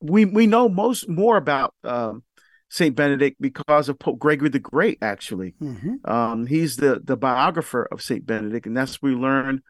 We 0.00 0.24
we 0.24 0.46
know 0.46 0.68
most 0.68 1.08
more 1.08 1.36
about 1.36 1.74
um, 1.84 2.24
Saint 2.68 2.96
Benedict 2.96 3.40
because 3.40 3.88
of 3.88 3.98
Pope 3.98 4.18
Gregory 4.18 4.48
the 4.48 4.58
Great. 4.58 4.98
Actually, 5.02 5.54
mm-hmm. 5.60 6.10
um, 6.10 6.46
he's 6.46 6.76
the 6.76 7.00
the 7.02 7.16
biographer 7.16 7.88
of 7.90 8.02
Saint 8.02 8.26
Benedict, 8.26 8.66
and 8.66 8.76
that's 8.76 9.02
we 9.02 9.14
learn 9.14 9.62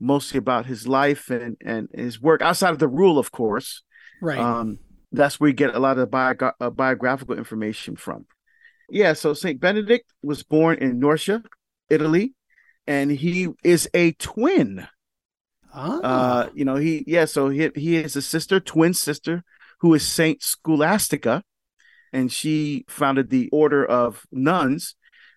mostly 0.00 0.38
about 0.38 0.66
his 0.66 0.86
life 0.86 1.30
and 1.30 1.56
and 1.64 1.88
his 1.94 2.20
work 2.20 2.42
outside 2.42 2.70
of 2.70 2.78
the 2.78 2.88
rule, 2.88 3.18
of 3.18 3.30
course. 3.30 3.82
Right. 4.20 4.38
Um, 4.38 4.78
that's 5.12 5.40
where 5.40 5.48
you 5.48 5.54
get 5.54 5.74
a 5.74 5.78
lot 5.78 5.98
of 5.98 6.10
bio- 6.10 6.52
uh, 6.60 6.70
biographical 6.70 7.36
information 7.36 7.96
from. 7.96 8.26
Yeah. 8.90 9.14
So 9.14 9.34
Saint 9.34 9.60
Benedict 9.60 10.12
was 10.22 10.42
born 10.42 10.78
in 10.78 11.00
Norcia, 11.00 11.44
Italy, 11.88 12.34
and 12.86 13.10
he 13.10 13.48
is 13.64 13.88
a 13.94 14.12
twin. 14.12 14.86
Ah. 15.72 16.00
Uh, 16.02 16.48
you 16.54 16.64
know, 16.64 16.76
he 16.76 17.04
yeah. 17.06 17.24
So 17.24 17.48
he 17.48 17.70
he 17.74 17.94
has 17.94 18.16
a 18.16 18.22
sister, 18.22 18.60
twin 18.60 18.94
sister, 18.94 19.44
who 19.80 19.94
is 19.94 20.06
Saint 20.06 20.42
Scholastica, 20.42 21.42
and 22.12 22.32
she 22.32 22.84
founded 22.88 23.30
the 23.30 23.48
order 23.50 23.84
of 23.84 24.26
nuns, 24.32 24.94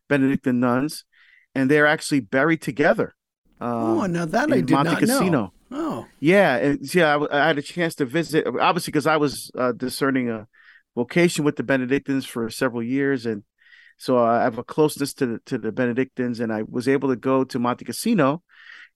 Benedictine 0.08 0.60
nuns, 0.60 1.06
and 1.56 1.70
they're 1.70 1.88
actually 1.88 2.22
buried 2.22 2.62
together 2.62 3.16
oh, 3.62 4.02
um, 4.02 4.12
now 4.12 4.26
that 4.26 4.52
I 4.52 4.62
did 4.62 4.72
Monte 4.72 4.92
not 4.92 5.00
Cassino. 5.00 5.30
know. 5.30 5.54
Oh, 5.72 6.08
yeah, 6.20 6.56
and 6.58 6.96
yeah, 6.96 7.16
I, 7.16 7.44
I, 7.44 7.48
had 7.48 7.58
a 7.58 7.62
chance 7.62 7.96
to 7.96 8.06
visit. 8.06 8.48
Obviously, 8.48 8.92
because 8.92 9.06
I 9.06 9.18
was 9.18 9.52
uh, 9.58 9.72
discerning 9.72 10.30
a 10.30 10.48
vocation 10.96 11.46
with 11.46 11.58
the 11.58 11.64
Benedictines 11.64 12.26
for 12.26 12.50
several 12.50 12.82
years, 12.82 13.26
and 13.26 13.44
so 13.98 14.18
I 14.18 14.44
have 14.44 14.58
a 14.58 14.64
closeness 14.64 15.14
to 15.16 15.26
the, 15.26 15.40
to 15.46 15.58
the 15.58 15.72
Benedictines, 15.72 16.40
and 16.40 16.52
I 16.52 16.64
was 16.68 16.88
able 16.88 17.10
to 17.10 17.16
go 17.16 17.44
to 17.44 17.60
Monte 17.60 17.86
Cassino, 17.86 18.42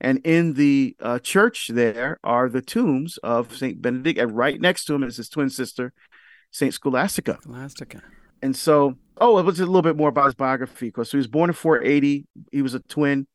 and 0.01 0.19
in 0.25 0.53
the 0.53 0.95
uh, 0.99 1.19
church 1.19 1.69
there 1.71 2.19
are 2.23 2.49
the 2.49 2.61
tombs 2.61 3.17
of 3.17 3.55
Saint 3.55 3.81
Benedict, 3.81 4.17
and 4.17 4.35
right 4.35 4.59
next 4.59 4.85
to 4.85 4.95
him 4.95 5.03
is 5.03 5.17
his 5.17 5.29
twin 5.29 5.49
sister, 5.49 5.93
Saint 6.49 6.73
Scholastica. 6.73 7.37
Scholastica. 7.43 8.01
And 8.43 8.55
so, 8.55 8.95
oh, 9.17 9.37
it 9.37 9.45
was 9.45 9.61
a 9.61 9.65
little 9.65 9.81
bit 9.81 9.95
more 9.95 10.09
about 10.09 10.25
his 10.25 10.35
biography. 10.35 10.87
Because 10.87 11.09
so 11.09 11.17
he 11.17 11.19
was 11.19 11.27
born 11.27 11.49
in 11.49 11.53
480. 11.53 12.27
He 12.51 12.61
was 12.61 12.73
a 12.73 12.79
twin 12.81 13.25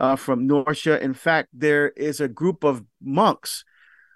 uh, 0.00 0.16
from 0.16 0.48
Norcia. 0.48 1.00
In 1.00 1.14
fact, 1.14 1.48
there 1.52 1.90
is 1.90 2.20
a 2.20 2.28
group 2.28 2.64
of 2.64 2.84
monks 3.00 3.64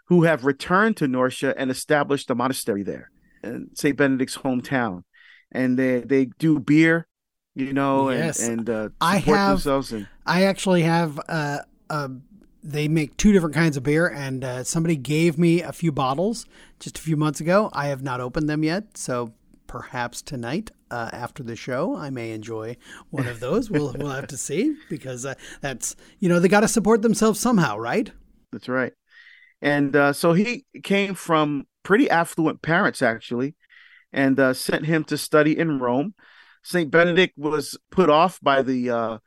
who 0.06 0.22
have 0.22 0.44
returned 0.44 0.96
to 0.98 1.06
Norcia 1.06 1.54
and 1.56 1.70
established 1.70 2.30
a 2.30 2.34
monastery 2.34 2.82
there 2.82 3.10
in 3.42 3.70
St. 3.74 3.96
Benedict's 3.96 4.38
hometown. 4.38 5.02
And 5.52 5.78
they, 5.78 6.00
they 6.00 6.26
do 6.38 6.58
beer, 6.58 7.06
you 7.54 7.72
know, 7.72 8.10
yes. 8.10 8.40
and, 8.40 8.68
and 8.68 8.70
uh, 8.70 8.88
I 9.00 9.18
have, 9.18 9.66
and... 9.66 10.08
I 10.24 10.44
actually 10.44 10.82
have, 10.82 11.20
uh, 11.28 11.58
uh, 11.88 12.08
they 12.62 12.88
make 12.88 13.16
two 13.16 13.32
different 13.32 13.54
kinds 13.54 13.76
of 13.76 13.84
beer, 13.84 14.08
and 14.08 14.44
uh, 14.44 14.64
somebody 14.64 14.96
gave 14.96 15.38
me 15.38 15.62
a 15.62 15.72
few 15.72 15.92
bottles 15.92 16.46
just 16.80 16.98
a 16.98 17.00
few 17.00 17.16
months 17.16 17.40
ago. 17.40 17.70
I 17.72 17.86
have 17.86 18.02
not 18.02 18.20
opened 18.20 18.48
them 18.48 18.64
yet, 18.64 18.96
so 18.96 19.32
perhaps 19.66 20.22
tonight 20.22 20.70
uh, 20.90 21.10
after 21.12 21.42
the 21.42 21.56
show 21.56 21.96
I 21.96 22.10
may 22.10 22.32
enjoy 22.32 22.76
one 23.10 23.26
of 23.26 23.40
those. 23.40 23.70
We'll 23.70 23.94
we'll 23.98 24.10
have 24.10 24.28
to 24.28 24.36
see 24.36 24.76
because 24.88 25.24
uh, 25.24 25.34
that's 25.60 25.96
you 26.18 26.28
know 26.28 26.40
they 26.40 26.48
got 26.48 26.60
to 26.60 26.68
support 26.68 27.02
themselves 27.02 27.40
somehow, 27.40 27.76
right? 27.76 28.10
That's 28.52 28.68
right. 28.68 28.92
And 29.62 29.94
uh, 29.96 30.12
so 30.12 30.32
he 30.32 30.64
came 30.82 31.14
from 31.14 31.64
pretty 31.82 32.10
affluent 32.10 32.62
parents 32.62 33.02
actually, 33.02 33.54
and 34.12 34.38
uh, 34.38 34.54
sent 34.54 34.86
him 34.86 35.04
to 35.04 35.18
study 35.18 35.58
in 35.58 35.78
Rome. 35.78 36.14
Saint 36.62 36.90
Benedict 36.90 37.38
was 37.38 37.78
put 37.90 38.10
off 38.10 38.40
by 38.42 38.62
the 38.62 38.90
uh, 38.90 39.18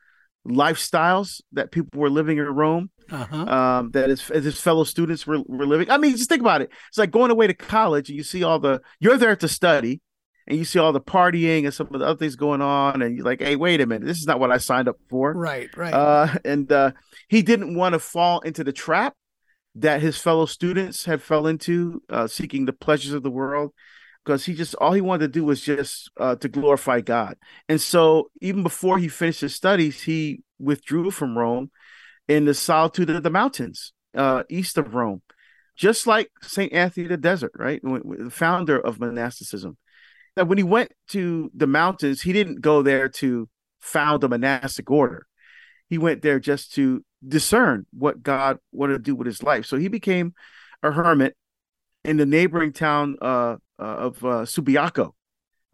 lifestyles 0.46 1.40
that 1.52 1.72
people 1.72 2.00
were 2.00 2.10
living 2.10 2.38
in 2.38 2.44
Rome. 2.44 2.90
Uh-huh. 3.10 3.36
Um, 3.36 3.90
that 3.90 4.08
his, 4.08 4.22
his 4.28 4.60
fellow 4.60 4.84
students 4.84 5.26
were, 5.26 5.40
were 5.46 5.66
living. 5.66 5.90
I 5.90 5.98
mean, 5.98 6.12
just 6.12 6.28
think 6.28 6.42
about 6.42 6.62
it. 6.62 6.70
It's 6.88 6.98
like 6.98 7.10
going 7.10 7.32
away 7.32 7.48
to 7.48 7.54
college 7.54 8.08
and 8.08 8.16
you 8.16 8.22
see 8.22 8.44
all 8.44 8.60
the, 8.60 8.82
you're 9.00 9.16
there 9.16 9.34
to 9.34 9.48
study, 9.48 10.00
and 10.50 10.58
you 10.58 10.64
see 10.64 10.80
all 10.80 10.92
the 10.92 11.00
partying 11.00 11.64
and 11.64 11.72
some 11.72 11.86
of 11.94 12.00
the 12.00 12.06
other 12.06 12.18
things 12.18 12.34
going 12.34 12.60
on, 12.60 13.02
and 13.02 13.16
you're 13.16 13.24
like, 13.24 13.40
hey, 13.40 13.54
wait 13.54 13.80
a 13.80 13.86
minute, 13.86 14.04
this 14.04 14.18
is 14.18 14.26
not 14.26 14.40
what 14.40 14.50
I 14.50 14.58
signed 14.58 14.88
up 14.88 14.96
for. 15.08 15.32
Right, 15.32 15.74
right. 15.76 15.94
Uh, 15.94 16.34
and 16.44 16.70
uh, 16.72 16.90
he 17.28 17.42
didn't 17.42 17.76
want 17.76 17.92
to 17.92 18.00
fall 18.00 18.40
into 18.40 18.64
the 18.64 18.72
trap 18.72 19.14
that 19.76 20.02
his 20.02 20.18
fellow 20.18 20.46
students 20.46 21.04
had 21.04 21.22
fell 21.22 21.46
into, 21.46 22.02
uh, 22.10 22.26
seeking 22.26 22.64
the 22.64 22.72
pleasures 22.72 23.12
of 23.12 23.22
the 23.22 23.30
world, 23.30 23.72
because 24.24 24.44
he 24.44 24.54
just 24.54 24.74
all 24.74 24.92
he 24.92 25.00
wanted 25.00 25.26
to 25.26 25.38
do 25.38 25.44
was 25.44 25.60
just 25.60 26.10
uh, 26.16 26.34
to 26.34 26.48
glorify 26.48 27.00
God. 27.00 27.36
And 27.68 27.80
so, 27.80 28.32
even 28.40 28.64
before 28.64 28.98
he 28.98 29.06
finished 29.06 29.42
his 29.42 29.54
studies, 29.54 30.02
he 30.02 30.42
withdrew 30.58 31.12
from 31.12 31.38
Rome 31.38 31.70
in 32.26 32.44
the 32.44 32.54
solitude 32.54 33.08
of 33.08 33.22
the 33.22 33.30
mountains 33.30 33.92
uh, 34.16 34.42
east 34.48 34.78
of 34.78 34.96
Rome, 34.96 35.22
just 35.76 36.08
like 36.08 36.28
Saint 36.42 36.72
Anthony 36.72 37.06
the 37.06 37.16
Desert, 37.16 37.52
right, 37.54 37.80
the 37.84 38.30
founder 38.32 38.80
of 38.80 38.98
monasticism 38.98 39.76
that 40.36 40.48
when 40.48 40.58
he 40.58 40.64
went 40.64 40.92
to 41.08 41.50
the 41.54 41.66
mountains, 41.66 42.22
he 42.22 42.32
didn't 42.32 42.60
go 42.60 42.82
there 42.82 43.08
to 43.08 43.48
found 43.80 44.22
a 44.24 44.28
monastic 44.28 44.90
order. 44.90 45.26
he 45.88 45.98
went 45.98 46.22
there 46.22 46.38
just 46.38 46.72
to 46.74 47.04
discern 47.26 47.86
what 47.92 48.22
God 48.22 48.58
wanted 48.72 48.94
to 48.94 48.98
do 49.00 49.14
with 49.14 49.26
his 49.26 49.42
life. 49.42 49.66
So 49.66 49.76
he 49.76 49.88
became 49.88 50.34
a 50.82 50.90
hermit 50.92 51.36
in 52.04 52.16
the 52.16 52.26
neighboring 52.26 52.72
town 52.72 53.16
uh, 53.20 53.56
uh, 53.78 53.82
of 53.82 54.24
uh, 54.24 54.44
Subiaco, 54.44 55.12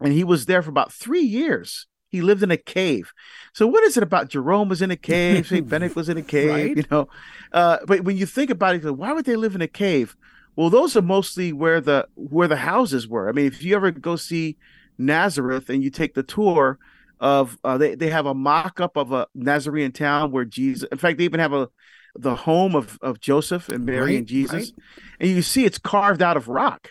and 0.01 0.11
he 0.11 0.23
was 0.23 0.45
there 0.45 0.61
for 0.61 0.69
about 0.69 0.91
three 0.91 1.21
years. 1.21 1.87
He 2.09 2.21
lived 2.21 2.41
in 2.41 2.51
a 2.51 2.57
cave. 2.57 3.11
So 3.53 3.67
what 3.67 3.83
is 3.83 3.97
it 3.97 4.03
about 4.03 4.29
Jerome 4.29 4.69
was 4.69 4.81
in 4.81 4.91
a 4.91 4.97
cave, 4.97 5.47
Saint 5.47 5.67
Benedict 5.69 5.95
was 5.95 6.09
in 6.09 6.17
a 6.17 6.21
cave, 6.37 6.49
right? 6.49 6.77
you 6.77 6.83
know? 6.89 7.09
Uh, 7.51 7.77
but 7.85 8.01
when 8.01 8.17
you 8.17 8.25
think 8.25 8.49
about 8.49 8.75
it, 8.75 8.89
why 8.95 9.11
would 9.11 9.25
they 9.25 9.35
live 9.35 9.55
in 9.55 9.61
a 9.61 9.67
cave? 9.67 10.15
Well, 10.57 10.71
those 10.71 10.97
are 10.97 11.03
mostly 11.03 11.53
where 11.53 11.79
the 11.79 12.07
where 12.15 12.47
the 12.47 12.57
houses 12.57 13.07
were. 13.07 13.29
I 13.29 13.31
mean, 13.31 13.45
if 13.45 13.63
you 13.63 13.75
ever 13.75 13.91
go 13.91 14.15
see 14.15 14.57
Nazareth 14.97 15.69
and 15.69 15.83
you 15.83 15.91
take 15.91 16.15
the 16.15 16.23
tour 16.23 16.79
of 17.19 17.57
uh, 17.63 17.77
they 17.77 17.93
they 17.93 18.09
have 18.09 18.25
a 18.25 18.33
mock 18.33 18.81
up 18.81 18.97
of 18.97 19.11
a 19.11 19.27
Nazarene 19.35 19.91
town 19.91 20.31
where 20.31 20.45
Jesus. 20.45 20.89
In 20.91 20.97
fact, 20.97 21.19
they 21.19 21.25
even 21.25 21.39
have 21.39 21.53
a 21.53 21.69
the 22.15 22.35
home 22.35 22.75
of 22.75 22.97
of 23.01 23.19
Joseph 23.19 23.69
and 23.69 23.85
Mary 23.85 23.99
right, 23.99 24.17
and 24.17 24.27
Jesus, 24.27 24.71
right. 24.71 24.83
and 25.19 25.29
you 25.29 25.43
see 25.43 25.63
it's 25.63 25.77
carved 25.77 26.23
out 26.23 26.37
of 26.37 26.47
rock. 26.47 26.89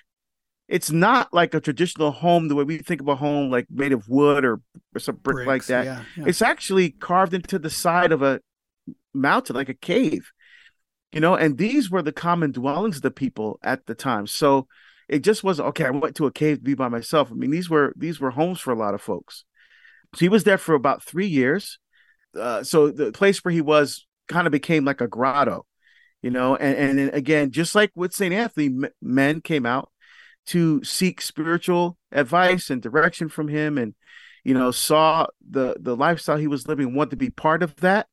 It's 0.69 0.93
not 0.93 1.35
like 1.35 1.53
a 1.53 1.61
traditional 1.61 2.13
home 2.13 2.47
the 2.47 2.55
way 2.55 2.65
we 2.65 2.79
think 2.79 3.01
of 3.01 3.09
a 3.09 3.17
home, 3.17 3.51
like 3.51 3.67
made 3.69 3.93
of 3.93 4.09
wood 4.09 4.45
or, 4.45 4.61
or 4.95 4.99
some 4.99 5.17
brick 5.17 5.37
Bricks, 5.37 5.49
like 5.49 5.67
that. 5.67 5.85
Yeah, 5.85 6.03
yeah. 6.17 6.25
It's 6.29 6.43
actually 6.43 6.91
carved 6.91 7.35
into 7.35 7.59
the 7.59 7.71
side 7.71 8.13
of 8.13 8.23
a 8.23 8.41
mountain, 9.13 9.57
like 9.57 9.69
a 9.69 9.75
cave 9.75 10.31
you 11.17 11.21
know 11.21 11.35
and 11.35 11.57
these 11.57 11.91
were 11.91 12.03
the 12.03 12.13
common 12.13 12.53
dwellings 12.53 12.97
of 12.97 13.03
the 13.03 13.11
people 13.11 13.59
at 13.63 13.87
the 13.87 13.95
time. 13.95 14.27
So 14.27 14.69
it 15.09 15.21
just 15.21 15.43
wasn't 15.43 15.69
okay 15.69 15.87
i 15.87 15.91
went 15.91 16.17
to 16.17 16.27
a 16.27 16.33
cave 16.33 16.59
to 16.59 16.63
be 16.63 16.75
by 16.75 16.89
myself. 16.89 17.31
I 17.33 17.35
mean 17.35 17.51
these 17.51 17.71
were 17.71 17.95
these 17.97 18.21
were 18.21 18.31
homes 18.31 18.61
for 18.61 18.73
a 18.73 18.79
lot 18.79 18.93
of 18.93 19.01
folks. 19.01 19.45
So 20.15 20.21
he 20.21 20.29
was 20.29 20.45
there 20.45 20.59
for 20.59 20.75
about 20.75 21.03
three 21.03 21.27
years. 21.27 21.79
Uh, 22.39 22.63
so 22.63 22.91
the 22.91 23.13
place 23.13 23.43
where 23.43 23.53
he 23.53 23.63
was 23.63 24.07
kind 24.29 24.47
of 24.47 24.51
became 24.51 24.85
like 24.85 25.01
a 25.01 25.09
grotto 25.09 25.65
you 26.21 26.31
know 26.31 26.55
and 26.57 26.99
and 26.99 27.15
again 27.15 27.51
just 27.51 27.75
like 27.75 27.91
with 27.95 28.13
st 28.13 28.35
anthony 28.35 28.89
men 29.01 29.41
came 29.41 29.65
out 29.65 29.91
to 30.45 30.83
seek 30.85 31.23
spiritual 31.23 31.97
advice 32.13 32.69
and 32.69 32.83
direction 32.83 33.29
from 33.29 33.49
him 33.49 33.79
and 33.79 33.95
you 34.45 34.53
know 34.53 34.71
saw 34.71 35.27
the 35.49 35.77
the 35.81 35.97
lifestyle 35.97 36.37
he 36.37 36.47
was 36.47 36.69
living 36.69 36.95
wanted 36.95 37.11
to 37.11 37.17
be 37.17 37.31
part 37.31 37.63
of 37.63 37.75
that. 37.77 38.07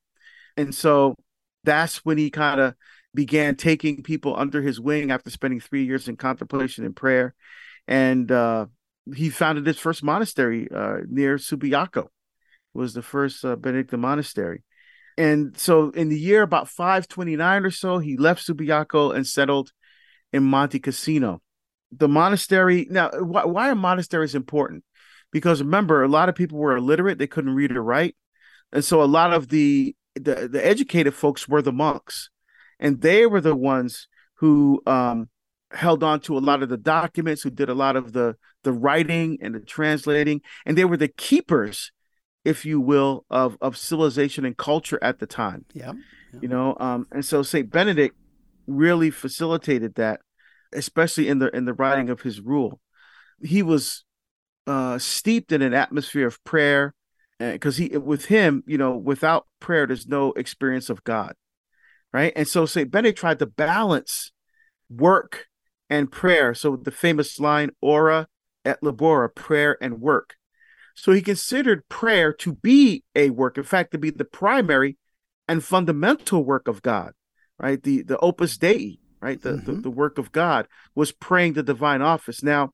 And 0.55 0.74
so 0.74 1.15
that's 1.63 2.05
when 2.05 2.17
he 2.17 2.29
kind 2.29 2.60
of 2.60 2.75
began 3.13 3.55
taking 3.55 4.03
people 4.03 4.36
under 4.36 4.62
his 4.62 4.79
wing 4.79 5.12
after 5.12 5.29
spending 5.29 5.60
three 5.60 5.86
years 5.86 6.08
in 6.08 6.15
contemplation 6.15 6.86
and 6.86 6.96
prayer. 6.96 7.36
And 7.88 8.32
uh, 8.32 8.67
he 9.15 9.29
founded 9.29 9.65
his 9.65 9.79
first 9.79 10.03
monastery 10.03 10.67
uh, 10.74 10.98
near 11.08 11.38
Subiaco. 11.38 12.05
It 12.05 12.10
was 12.74 12.93
the 12.93 13.01
first 13.01 13.43
uh, 13.46 13.55
Benedictine 13.55 14.00
monastery. 14.00 14.63
And 15.17 15.55
so 15.58 15.91
in 15.91 16.10
the 16.10 16.20
year 16.20 16.41
about 16.41 16.70
529 16.70 17.65
or 17.65 17.72
so, 17.72 18.00
he 18.00 18.17
left 18.17 18.48
Subiaco 18.48 19.15
and 19.15 19.27
settled 19.27 19.72
in 20.32 20.43
Monte 20.43 20.79
Cassino. 20.79 21.41
The 21.91 22.08
monastery, 22.08 22.88
now, 22.89 23.12
why, 23.12 23.46
why 23.46 23.70
are 23.70 23.75
monasteries 23.75 24.34
important? 24.34 24.84
Because 25.32 25.62
remember, 25.62 26.03
a 26.03 26.08
lot 26.08 26.29
of 26.29 26.36
people 26.36 26.58
were 26.58 26.75
illiterate, 26.75 27.20
they 27.20 27.27
couldn't 27.27 27.53
read 27.53 27.72
or 27.72 27.84
write. 27.84 28.15
And 28.72 28.84
so 28.84 29.03
a 29.03 29.05
lot 29.05 29.34
of 29.34 29.50
the 29.50 29.96
the 30.15 30.48
the 30.48 30.65
educated 30.65 31.13
folks 31.13 31.48
were 31.48 31.62
the 31.62 31.72
monks, 31.72 32.29
and 32.79 33.01
they 33.01 33.25
were 33.25 33.41
the 33.41 33.55
ones 33.55 34.08
who 34.36 34.82
um, 34.86 35.29
held 35.72 36.03
on 36.03 36.20
to 36.22 36.38
a 36.38 36.39
lot 36.39 36.63
of 36.63 36.70
the 36.70 36.77
documents, 36.77 37.41
who 37.41 37.50
did 37.50 37.70
a 37.70 37.74
lot 37.74 37.96
of 37.96 38.13
the 38.13 38.36
the 38.63 38.72
writing 38.72 39.38
and 39.41 39.55
the 39.55 39.60
translating, 39.60 40.41
and 40.65 40.77
they 40.77 40.86
were 40.86 40.98
the 40.98 41.08
keepers, 41.08 41.91
if 42.46 42.65
you 42.65 42.79
will, 42.79 43.25
of 43.29 43.58
of 43.62 43.77
civilization 43.77 44.46
and 44.46 44.58
culture 44.58 45.00
at 45.01 45.20
the 45.20 45.27
time. 45.27 45.65
Yeah, 45.74 45.93
yeah. 46.34 46.39
you 46.41 46.48
know, 46.48 46.75
um, 46.79 47.08
and 47.12 47.25
so 47.25 47.43
Saint 47.43 47.72
Benedict 47.72 48.15
really 48.67 49.12
facilitated 49.12 49.96
that, 49.96 50.22
especially 50.72 51.27
in 51.27 51.39
the 51.39 51.55
in 51.55 51.65
the 51.65 51.74
writing 51.74 52.10
of 52.10 52.22
his 52.22 52.39
rule. 52.41 52.79
He 53.41 53.63
was 53.63 54.05
uh, 54.67 54.98
steeped 55.00 55.51
in 55.51 55.62
an 55.62 55.74
atmosphere 55.74 56.27
of 56.27 56.41
prayer 56.43 56.93
because 57.39 57.77
he 57.77 57.89
with 57.97 58.25
him 58.25 58.63
you 58.65 58.77
know 58.77 58.95
without 58.95 59.47
prayer 59.59 59.85
there's 59.87 60.07
no 60.07 60.31
experience 60.33 60.89
of 60.89 61.03
god 61.03 61.35
right? 62.13 62.31
And 62.35 62.47
so 62.47 62.65
saint 62.65 62.91
benedict 62.91 63.19
tried 63.19 63.39
to 63.39 63.47
balance 63.47 64.31
work 64.89 65.47
and 65.89 66.11
prayer. 66.11 66.53
So 66.53 66.77
the 66.77 66.91
famous 66.91 67.39
line 67.39 67.71
ora 67.81 68.27
et 68.63 68.79
labora 68.81 69.33
prayer 69.33 69.77
and 69.81 69.99
work. 69.99 70.35
So 70.95 71.11
he 71.11 71.21
considered 71.21 71.89
prayer 71.89 72.31
to 72.33 72.53
be 72.53 73.03
a 73.15 73.31
work 73.31 73.57
in 73.57 73.63
fact 73.63 73.91
to 73.91 73.97
be 73.97 74.11
the 74.11 74.25
primary 74.25 74.97
and 75.47 75.63
fundamental 75.63 76.45
work 76.45 76.67
of 76.67 76.81
god 76.81 77.13
right? 77.59 77.81
The 77.81 78.03
the 78.03 78.17
opus 78.19 78.57
dei 78.57 78.99
right? 79.19 79.41
The, 79.41 79.53
mm-hmm. 79.53 79.75
the, 79.75 79.81
the 79.81 79.91
work 79.91 80.17
of 80.17 80.31
god 80.31 80.67
was 80.95 81.11
praying 81.11 81.53
the 81.53 81.63
divine 81.63 82.01
office. 82.01 82.43
Now 82.43 82.73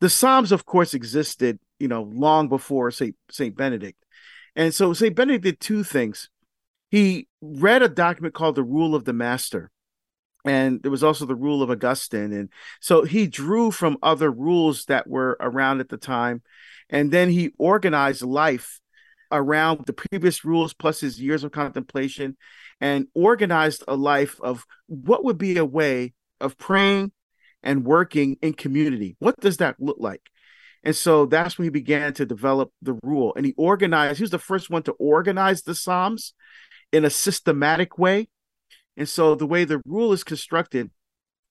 the 0.00 0.08
psalms 0.08 0.50
of 0.50 0.64
course 0.64 0.94
existed 0.94 1.58
you 1.78 1.88
know 1.88 2.02
long 2.02 2.48
before 2.48 2.90
saint 2.90 3.14
saint 3.30 3.56
benedict 3.56 3.98
and 4.58 4.74
so 4.74 4.92
St. 4.92 5.14
Benedict 5.14 5.44
did 5.44 5.60
two 5.60 5.84
things. 5.84 6.30
He 6.90 7.28
read 7.40 7.80
a 7.80 7.88
document 7.88 8.34
called 8.34 8.56
the 8.56 8.64
Rule 8.64 8.96
of 8.96 9.04
the 9.04 9.12
Master. 9.12 9.70
And 10.44 10.82
there 10.82 10.90
was 10.90 11.04
also 11.04 11.26
the 11.26 11.36
rule 11.36 11.62
of 11.62 11.70
Augustine. 11.70 12.32
And 12.32 12.48
so 12.80 13.04
he 13.04 13.28
drew 13.28 13.70
from 13.70 13.98
other 14.02 14.32
rules 14.32 14.86
that 14.86 15.06
were 15.06 15.36
around 15.40 15.78
at 15.78 15.90
the 15.90 15.96
time. 15.96 16.42
And 16.90 17.12
then 17.12 17.30
he 17.30 17.52
organized 17.56 18.22
life 18.22 18.80
around 19.30 19.86
the 19.86 19.92
previous 19.92 20.44
rules 20.44 20.74
plus 20.74 21.00
his 21.00 21.20
years 21.20 21.44
of 21.44 21.52
contemplation 21.52 22.36
and 22.80 23.06
organized 23.14 23.84
a 23.86 23.94
life 23.94 24.40
of 24.40 24.64
what 24.86 25.24
would 25.24 25.38
be 25.38 25.56
a 25.56 25.64
way 25.64 26.14
of 26.40 26.58
praying 26.58 27.12
and 27.62 27.84
working 27.84 28.38
in 28.42 28.54
community. 28.54 29.14
What 29.20 29.38
does 29.38 29.58
that 29.58 29.76
look 29.78 29.98
like? 30.00 30.22
And 30.84 30.94
so 30.94 31.26
that's 31.26 31.58
when 31.58 31.64
he 31.64 31.70
began 31.70 32.12
to 32.14 32.26
develop 32.26 32.72
the 32.82 32.98
rule. 33.02 33.32
And 33.36 33.44
he 33.44 33.54
organized, 33.56 34.18
he 34.18 34.22
was 34.22 34.30
the 34.30 34.38
first 34.38 34.70
one 34.70 34.82
to 34.84 34.92
organize 34.92 35.62
the 35.62 35.74
Psalms 35.74 36.34
in 36.92 37.04
a 37.04 37.10
systematic 37.10 37.98
way. 37.98 38.28
And 38.96 39.08
so 39.08 39.34
the 39.34 39.46
way 39.46 39.64
the 39.64 39.82
rule 39.84 40.12
is 40.12 40.24
constructed, 40.24 40.90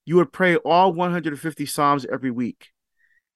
you 0.05 0.15
would 0.15 0.31
pray 0.31 0.55
all 0.55 0.93
150 0.93 1.65
Psalms 1.65 2.05
every 2.12 2.31
week. 2.31 2.69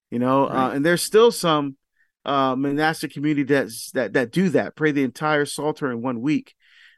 You 0.09 0.19
know, 0.19 0.47
uh, 0.47 0.53
right. 0.53 0.67
uh, 0.67 0.71
and 0.71 0.85
there's 0.85 1.03
still 1.03 1.31
some 1.31 1.77
uh, 2.25 2.55
monastic 2.55 3.13
community 3.13 3.43
that's, 3.43 3.91
that 3.91 4.13
that 4.13 4.31
do 4.31 4.49
that, 4.49 4.75
pray 4.75 4.91
the 4.91 5.03
entire 5.03 5.45
Psalter 5.45 5.91
in 5.91 6.01
one 6.01 6.21
week. 6.21 6.53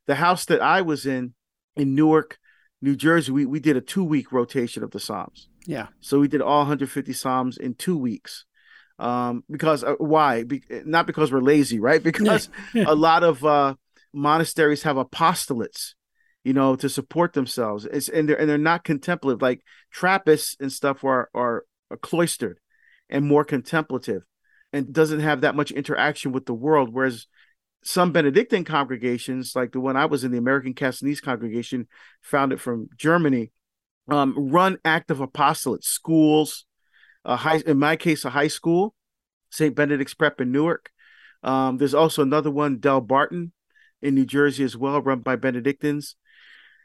The 0.05 0.15
house 0.15 0.45
that 0.45 0.61
I 0.61 0.81
was 0.81 1.05
in 1.05 1.33
in 1.75 1.95
Newark, 1.95 2.37
New 2.81 2.95
Jersey, 2.95 3.31
we, 3.31 3.45
we 3.45 3.59
did 3.59 3.77
a 3.77 3.81
two 3.81 4.03
week 4.03 4.31
rotation 4.31 4.83
of 4.83 4.91
the 4.91 4.99
Psalms. 4.99 5.47
Yeah. 5.65 5.87
So 6.01 6.19
we 6.19 6.27
did 6.27 6.41
all 6.41 6.59
150 6.59 7.13
Psalms 7.13 7.57
in 7.57 7.75
two 7.75 7.97
weeks 7.97 8.45
um, 9.03 9.43
because 9.51 9.83
uh, 9.83 9.95
why? 9.97 10.43
Be- 10.43 10.63
not 10.85 11.07
because 11.07 11.31
we're 11.31 11.41
lazy, 11.41 11.79
right? 11.79 12.01
Because 12.13 12.49
a 12.75 12.95
lot 12.95 13.23
of 13.23 13.43
uh, 13.43 13.75
monasteries 14.13 14.83
have 14.83 14.95
apostolates, 14.95 15.93
you 16.43 16.53
know, 16.53 16.75
to 16.77 16.87
support 16.87 17.33
themselves. 17.33 17.85
It's 17.85 18.07
and 18.07 18.29
they're 18.29 18.39
and 18.39 18.49
they're 18.49 18.57
not 18.57 18.85
contemplative. 18.85 19.41
Like 19.41 19.61
Trappists 19.91 20.55
and 20.59 20.71
stuff 20.71 21.03
are, 21.03 21.29
are 21.33 21.65
are 21.91 21.97
cloistered 21.97 22.59
and 23.09 23.25
more 23.25 23.43
contemplative, 23.43 24.23
and 24.71 24.93
doesn't 24.93 25.19
have 25.19 25.41
that 25.41 25.55
much 25.55 25.71
interaction 25.71 26.31
with 26.31 26.45
the 26.45 26.53
world. 26.53 26.93
Whereas 26.93 27.27
some 27.83 28.13
Benedictine 28.13 28.63
congregations, 28.63 29.53
like 29.53 29.73
the 29.73 29.81
one 29.81 29.97
I 29.97 30.05
was 30.05 30.23
in, 30.23 30.31
the 30.31 30.37
American 30.37 30.73
Cassinese 30.73 31.21
congregation, 31.21 31.89
founded 32.21 32.61
from 32.61 32.87
Germany, 32.97 33.51
um, 34.07 34.33
run 34.49 34.77
active 34.85 35.17
apostolates, 35.17 35.83
schools, 35.83 36.65
a 37.25 37.35
high, 37.35 37.61
in 37.65 37.79
my 37.79 37.95
case, 37.95 38.25
a 38.25 38.29
high 38.29 38.47
school, 38.47 38.93
St. 39.49 39.75
Benedict's 39.75 40.13
Prep 40.13 40.41
in 40.41 40.51
Newark. 40.51 40.89
Um, 41.43 41.77
there's 41.77 41.93
also 41.93 42.21
another 42.21 42.51
one, 42.51 42.77
Delbarton, 42.77 43.51
in 44.01 44.15
New 44.15 44.25
Jersey 44.25 44.63
as 44.63 44.77
well, 44.77 45.01
run 45.01 45.19
by 45.19 45.35
Benedictines. 45.35 46.15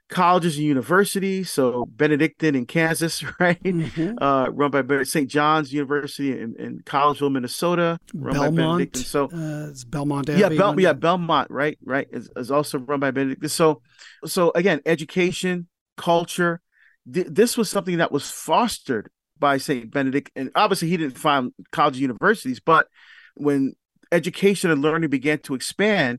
Colleges 0.09 0.57
and 0.57 0.65
universities, 0.65 1.51
so 1.51 1.85
Benedictine 1.85 2.55
in 2.55 2.65
Kansas, 2.65 3.23
right? 3.41 3.63
Mm-hmm. 3.63 4.15
Uh, 4.19 4.49
run 4.49 4.71
by 4.71 5.03
St. 5.03 5.29
John's 5.29 5.71
University 5.71 6.33
in, 6.33 6.55
in 6.59 6.81
Collegeville, 6.81 7.31
Minnesota, 7.31 7.99
run 8.15 8.33
Belmont, 8.33 8.57
by 8.57 8.63
Benedictine. 8.63 9.03
So 9.03 9.25
uh, 9.27 9.69
it's 9.69 9.85
Belmont 9.85 10.31
Abbey. 10.31 10.41
Yeah, 10.41 10.49
Bel- 10.49 10.81
yeah, 10.81 10.95
Belmont, 10.95 11.51
right, 11.51 11.79
right, 11.85 12.09
is, 12.11 12.31
is 12.37 12.51
also 12.51 12.79
run 12.79 13.01
by 13.01 13.11
Benedictine. 13.11 13.51
So, 13.51 13.83
so 14.25 14.51
again, 14.55 14.81
education, 14.87 15.69
culture. 15.99 16.63
Th- 17.13 17.27
this 17.29 17.59
was 17.59 17.69
something 17.69 17.99
that 17.99 18.11
was 18.11 18.31
fostered 18.31 19.11
by 19.39 19.59
St. 19.59 19.91
Benedict. 19.91 20.31
And 20.37 20.51
obviously, 20.55 20.89
he 20.89 20.97
didn't 20.97 21.19
found 21.19 21.53
college 21.73 21.99
universities, 21.99 22.61
but 22.61 22.89
when 23.35 23.75
education 24.13 24.71
and 24.71 24.83
learning 24.83 25.11
began 25.11 25.39
to 25.41 25.55
expand, 25.55 26.19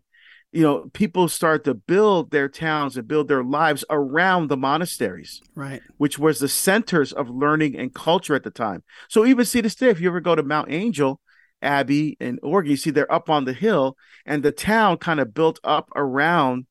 you 0.51 0.63
know, 0.63 0.89
people 0.93 1.27
started 1.27 1.63
to 1.65 1.73
build 1.75 2.31
their 2.31 2.49
towns 2.49 2.97
and 2.97 3.07
build 3.07 3.27
their 3.27 3.43
lives 3.43 3.85
around 3.89 4.47
the 4.47 4.57
monasteries, 4.57 5.41
right? 5.53 5.81
Which 5.97 6.17
was 6.17 6.39
the 6.39 6.47
centers 6.47 7.13
of 7.13 7.29
learning 7.29 7.77
and 7.77 7.93
culture 7.93 8.35
at 8.35 8.43
the 8.43 8.49
time. 8.49 8.83
So 9.09 9.25
even 9.25 9.45
see 9.45 9.61
this 9.61 9.75
day, 9.75 9.89
if 9.89 10.01
you 10.01 10.07
ever 10.09 10.21
go 10.21 10.35
to 10.35 10.41
Mount 10.41 10.71
Angel 10.71 11.19
Abbey 11.61 12.17
in 12.19 12.39
Oregon, 12.41 12.71
you 12.71 12.77
see 12.77 12.89
they're 12.89 13.11
up 13.11 13.29
on 13.29 13.45
the 13.45 13.53
hill, 13.53 13.95
and 14.25 14.41
the 14.41 14.51
town 14.51 14.97
kind 14.97 15.19
of 15.19 15.33
built 15.33 15.59
up 15.63 15.89
around 15.95 16.65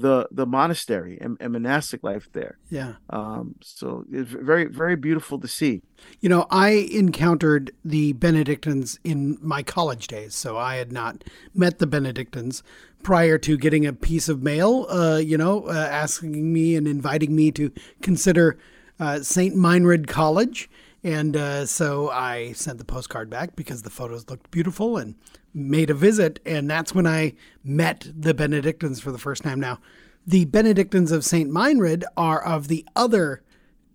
the 0.00 0.28
the 0.30 0.46
monastery 0.46 1.18
and, 1.20 1.36
and 1.40 1.52
monastic 1.52 2.02
life 2.02 2.28
there. 2.32 2.58
Yeah. 2.70 2.94
Um, 3.10 3.56
so 3.62 4.04
it's 4.10 4.30
very 4.30 4.64
very 4.66 4.96
beautiful 4.96 5.38
to 5.40 5.48
see. 5.48 5.82
You 6.20 6.28
know, 6.28 6.46
I 6.50 6.70
encountered 6.70 7.72
the 7.84 8.12
Benedictines 8.12 8.98
in 9.04 9.38
my 9.40 9.62
college 9.62 10.06
days, 10.06 10.34
so 10.34 10.56
I 10.56 10.76
had 10.76 10.92
not 10.92 11.24
met 11.54 11.78
the 11.78 11.86
Benedictines 11.86 12.62
prior 13.02 13.38
to 13.38 13.56
getting 13.56 13.86
a 13.86 13.92
piece 13.92 14.28
of 14.28 14.42
mail. 14.42 14.86
Uh, 14.88 15.18
you 15.18 15.38
know, 15.38 15.64
uh, 15.64 15.72
asking 15.72 16.52
me 16.52 16.76
and 16.76 16.86
inviting 16.86 17.34
me 17.34 17.50
to 17.52 17.72
consider 18.02 18.58
uh, 19.00 19.20
Saint 19.20 19.54
Meinrad 19.54 20.06
College. 20.06 20.68
And 21.04 21.36
uh, 21.36 21.66
so 21.66 22.10
I 22.10 22.52
sent 22.52 22.78
the 22.78 22.84
postcard 22.84 23.30
back 23.30 23.54
because 23.54 23.82
the 23.82 23.90
photos 23.90 24.28
looked 24.28 24.50
beautiful 24.50 24.96
and 24.96 25.14
made 25.54 25.90
a 25.90 25.94
visit. 25.94 26.40
And 26.44 26.68
that's 26.68 26.94
when 26.94 27.06
I 27.06 27.34
met 27.62 28.08
the 28.14 28.34
Benedictines 28.34 29.00
for 29.00 29.12
the 29.12 29.18
first 29.18 29.42
time. 29.42 29.60
Now, 29.60 29.78
the 30.26 30.44
Benedictines 30.46 31.12
of 31.12 31.24
St. 31.24 31.50
Meinrad 31.50 32.02
are 32.16 32.42
of 32.44 32.68
the 32.68 32.86
other 32.96 33.42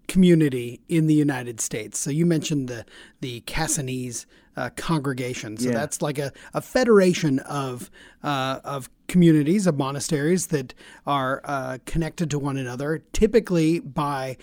community 0.08 0.82
in 0.90 1.08
the 1.08 1.14
United 1.14 1.62
States. 1.62 2.00
So 2.00 2.10
you 2.10 2.26
mentioned 2.26 2.70
the, 2.70 2.86
the 3.22 3.42
Cassinese 3.42 4.26
uh, 4.56 4.70
congregation. 4.76 5.58
So 5.58 5.70
yeah. 5.70 5.76
that's 5.76 6.02
like 6.02 6.18
a, 6.18 6.32
a 6.54 6.62
federation 6.62 7.40
of 7.40 7.90
uh, 8.24 8.60
of 8.64 8.90
communities 9.08 9.68
of 9.68 9.78
monasteries 9.78 10.48
that 10.48 10.74
are 11.06 11.42
uh, 11.46 11.78
connected 11.86 12.30
to 12.32 12.40
one 12.40 12.58
another, 12.58 13.04
typically 13.14 13.80
by 13.80 14.38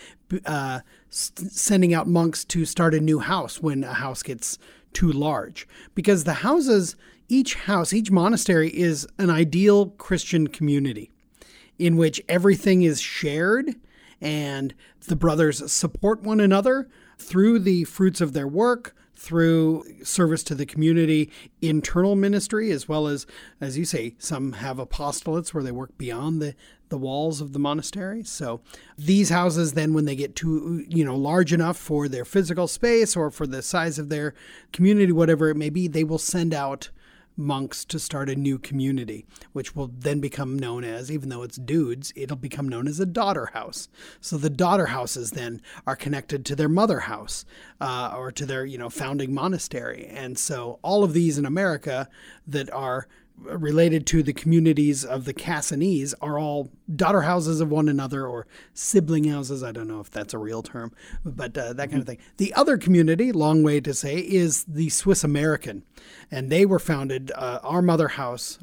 sending 1.11 1.93
out 1.93 2.07
monks 2.07 2.45
to 2.47 2.65
start 2.65 2.95
a 2.95 3.01
new 3.01 3.19
house 3.19 3.61
when 3.61 3.85
a 3.85 3.95
house 3.95 4.23
gets 4.23 4.59
too 4.93 5.11
large. 5.11 5.67
Because 5.95 6.25
the 6.25 6.35
houses, 6.35 6.97
each 7.29 7.55
house, 7.55 7.93
each 7.93 8.11
monastery 8.11 8.71
is 8.71 9.07
an 9.19 9.31
ideal 9.31 9.87
Christian 9.91 10.47
community 10.47 11.11
in 11.79 11.97
which 11.97 12.23
everything 12.29 12.83
is 12.83 13.01
shared 13.01 13.75
and 14.21 14.75
the 15.07 15.17
brothers 15.17 15.73
support 15.73 16.23
one 16.23 16.41
another 16.41 16.89
through 17.19 17.59
the 17.59 17.85
fruits 17.85 18.21
of 18.21 18.33
their 18.33 18.47
work, 18.47 18.95
through 19.21 19.85
service 20.03 20.43
to 20.43 20.55
the 20.55 20.65
community, 20.65 21.31
internal 21.61 22.17
ministry, 22.17 22.71
as 22.71 22.89
well 22.89 23.07
as, 23.07 23.27
as 23.61 23.77
you 23.77 23.85
say, 23.85 24.15
some 24.19 24.53
have 24.53 24.79
apostolates 24.79 25.53
where 25.53 25.63
they 25.63 25.71
work 25.71 25.97
beyond 25.99 26.41
the, 26.41 26.55
the 26.89 26.97
walls 26.97 27.43
of 27.43 27.53
the 27.53 27.59
monastery. 27.59 28.25
So 28.25 28.63
these 28.97 29.29
houses, 29.29 29.75
then, 29.75 29.93
when 29.93 30.07
they 30.07 30.17
get 30.17 30.35
too, 30.35 30.87
you 30.89 31.05
know, 31.05 31.17
large 31.17 31.53
enough 31.53 31.77
for 31.77 32.09
their 32.09 32.25
physical 32.25 32.67
space 32.67 33.15
or 33.15 33.31
for 33.31 33.47
the 33.47 33.61
size 33.61 33.99
of 33.99 34.09
their 34.09 34.33
community, 34.73 35.13
whatever 35.13 35.51
it 35.51 35.57
may 35.57 35.69
be, 35.69 35.87
they 35.87 36.03
will 36.03 36.19
send 36.19 36.55
out 36.55 36.89
monks 37.41 37.85
to 37.87 37.99
start 37.99 38.31
a 38.31 38.37
new 38.37 38.59
community, 38.59 39.27
which 39.53 39.75
will 39.75 39.89
then 39.89 40.21
become 40.21 40.59
known 40.59 40.85
as, 40.85 41.11
even 41.11 41.29
though 41.29 41.43
it's 41.43 41.57
dudes, 41.57 42.13
it'll 42.15 42.37
become 42.37 42.69
known 42.69 42.87
as 42.87 43.01
a 43.01 43.07
daughter 43.07 43.47
house. 43.53 43.89
So 44.21 44.37
the 44.37 44.51
daughter 44.51 44.87
houses 44.87 45.33
then 45.33 45.63
are 45.87 45.97
connected 45.97 46.45
to 46.45 46.57
their 46.57 46.69
mother 46.69 47.01
house 47.01 47.45
uh, 47.81 48.15
or 48.17 48.31
to 48.33 48.47
their, 48.47 48.65
you 48.65 48.79
know, 48.79 48.91
founding 48.91 49.35
monastery. 49.35 50.07
And 50.07 50.39
so 50.39 50.79
all 50.83 51.03
of 51.03 51.13
these 51.15 51.39
in 51.39 51.47
America 51.47 52.09
that 52.47 52.71
are 52.71 53.09
related 53.43 54.07
to 54.09 54.23
the 54.23 54.33
communities 54.33 55.05
of 55.05 55.25
the 55.25 55.35
Cassinese 55.35 56.15
are 56.21 56.39
all 56.39 56.71
daughter 56.95 57.23
houses 57.23 57.61
of 57.61 57.71
one 57.71 57.89
another 57.89 58.27
or 58.27 58.47
sibling 58.75 59.25
houses. 59.25 59.63
I 59.63 59.73
don't 59.73 59.89
know 59.89 60.01
if 60.01 60.11
that's 60.11 60.35
a 60.35 60.39
real 60.39 60.63
term, 60.63 60.93
but 61.25 61.57
uh, 61.57 61.73
that 61.75 61.91
kind 61.91 62.01
of 62.01 62.07
thing. 62.07 62.19
The 62.37 62.53
other 62.55 62.77
community, 62.77 63.33
long 63.33 63.63
way 63.63 63.81
to 63.81 63.95
say, 63.95 64.19
is 64.19 64.65
the 64.65 64.89
Swiss 64.89 65.25
American. 65.25 65.85
And 66.31 66.51
they 66.51 66.67
were 66.67 66.79
founded, 66.79 67.33
uh, 67.35 67.61
our 67.63 67.83
mother 67.83 68.09
house. 68.09 68.59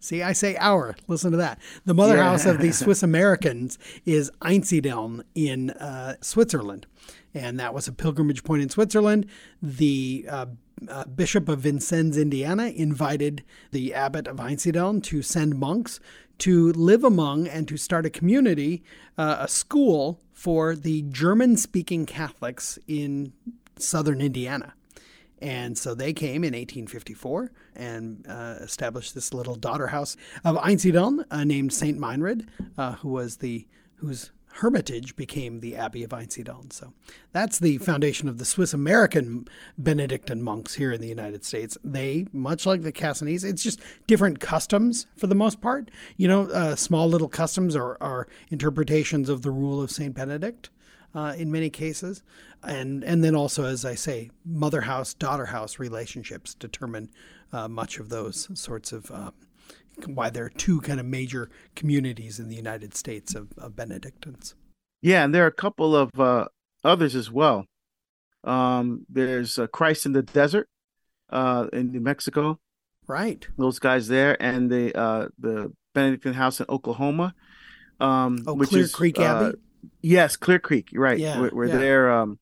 See, 0.00 0.22
I 0.22 0.32
say 0.32 0.56
our, 0.56 0.96
listen 1.06 1.30
to 1.32 1.36
that. 1.38 1.60
The 1.84 1.94
mother 1.94 2.16
yeah. 2.16 2.24
house 2.24 2.46
of 2.46 2.58
the 2.58 2.72
Swiss 2.72 3.02
Americans 3.02 3.78
is 4.04 4.30
Einsiedeln 4.42 5.22
in 5.34 5.70
uh, 5.70 6.16
Switzerland 6.20 6.86
and 7.34 7.58
that 7.58 7.74
was 7.74 7.88
a 7.88 7.92
pilgrimage 7.92 8.44
point 8.44 8.62
in 8.62 8.68
Switzerland. 8.70 9.26
The 9.60 10.26
uh, 10.30 10.46
uh, 10.90 11.04
Bishop 11.04 11.48
of 11.48 11.60
Vincennes, 11.60 12.16
Indiana, 12.16 12.66
invited 12.66 13.44
the 13.70 13.94
abbot 13.94 14.26
of 14.26 14.36
Einsiedeln 14.36 15.02
to 15.04 15.22
send 15.22 15.58
monks 15.58 16.00
to 16.38 16.72
live 16.72 17.04
among 17.04 17.46
and 17.46 17.68
to 17.68 17.76
start 17.76 18.06
a 18.06 18.10
community, 18.10 18.82
uh, 19.16 19.36
a 19.40 19.48
school 19.48 20.20
for 20.32 20.74
the 20.74 21.02
German 21.02 21.56
speaking 21.56 22.06
Catholics 22.06 22.78
in 22.86 23.32
southern 23.78 24.20
Indiana. 24.20 24.74
And 25.40 25.76
so 25.76 25.94
they 25.94 26.12
came 26.12 26.42
in 26.42 26.54
1854 26.54 27.50
and 27.76 28.24
uh, 28.28 28.56
established 28.60 29.14
this 29.14 29.34
little 29.34 29.56
daughter 29.56 29.88
house 29.88 30.16
of 30.44 30.56
Einsiedeln 30.56 31.24
uh, 31.30 31.44
named 31.44 31.72
Saint 31.72 31.98
Meinrad, 31.98 32.46
uh, 32.78 32.92
who 32.94 33.10
was 33.10 33.38
the 33.38 33.66
whose 33.96 34.30
hermitage 34.58 35.16
became 35.16 35.58
the 35.58 35.74
Abbey 35.74 36.04
of 36.04 36.10
Einsiedeln. 36.10 36.72
So 36.72 36.92
that's 37.32 37.58
the 37.58 37.78
foundation 37.78 38.28
of 38.28 38.38
the 38.38 38.44
Swiss 38.44 38.72
American 38.72 39.48
Benedictine 39.76 40.42
monks 40.42 40.74
here 40.74 40.92
in 40.92 41.00
the 41.00 41.08
United 41.08 41.44
States. 41.44 41.76
They, 41.82 42.26
much 42.32 42.64
like 42.64 42.82
the 42.82 42.92
Cassinese, 42.92 43.44
it's 43.44 43.64
just 43.64 43.80
different 44.06 44.38
customs 44.38 45.06
for 45.16 45.26
the 45.26 45.34
most 45.34 45.60
part. 45.60 45.90
You 46.16 46.28
know, 46.28 46.42
uh, 46.50 46.76
small 46.76 47.08
little 47.08 47.28
customs 47.28 47.74
or, 47.74 47.96
or 48.00 48.28
interpretations 48.50 49.28
of 49.28 49.42
the 49.42 49.50
rule 49.50 49.82
of 49.82 49.90
Saint 49.90 50.14
Benedict. 50.14 50.70
Uh, 51.16 51.32
in 51.38 51.52
many 51.52 51.70
cases, 51.70 52.24
and 52.64 53.04
and 53.04 53.22
then 53.22 53.36
also, 53.36 53.64
as 53.64 53.84
I 53.84 53.94
say, 53.94 54.32
mother 54.44 54.80
house 54.80 55.14
daughter 55.14 55.46
house 55.46 55.78
relationships 55.78 56.54
determine 56.54 57.08
uh, 57.52 57.68
much 57.68 58.00
of 58.00 58.08
those 58.08 58.48
sorts 58.58 58.90
of 58.90 59.12
um, 59.12 59.32
why 60.06 60.30
there 60.30 60.44
are 60.44 60.50
two 60.50 60.80
kind 60.80 61.00
of 61.00 61.06
major 61.06 61.50
communities 61.74 62.38
in 62.38 62.48
the 62.48 62.56
United 62.56 62.94
States 62.94 63.34
of, 63.34 63.48
of 63.58 63.76
Benedictines. 63.76 64.54
Yeah, 65.00 65.24
and 65.24 65.34
there 65.34 65.44
are 65.44 65.48
a 65.48 65.52
couple 65.52 65.94
of 65.94 66.18
uh, 66.18 66.46
others 66.82 67.14
as 67.14 67.30
well. 67.30 67.66
Um, 68.42 69.06
there's 69.08 69.58
uh, 69.58 69.66
Christ 69.66 70.06
in 70.06 70.12
the 70.12 70.22
Desert 70.22 70.68
uh, 71.30 71.66
in 71.72 71.92
New 71.92 72.00
Mexico. 72.00 72.58
Right. 73.06 73.46
Those 73.58 73.78
guys 73.78 74.08
there, 74.08 74.40
and 74.42 74.70
the 74.70 74.98
uh, 74.98 75.28
the 75.38 75.72
Benedictine 75.94 76.34
House 76.34 76.60
in 76.60 76.66
Oklahoma. 76.68 77.34
Um, 78.00 78.38
oh, 78.46 78.54
which 78.54 78.70
Clear 78.70 78.82
is, 78.82 78.94
Creek 78.94 79.20
Abbey. 79.20 79.46
Uh, 79.46 79.52
yes, 80.00 80.36
Clear 80.36 80.58
Creek. 80.58 80.88
Right. 80.94 81.18
Yeah. 81.18 81.40
Where, 81.40 81.50
where 81.50 81.68
yeah. 81.68 81.76
they're 81.76 82.12
um, 82.12 82.38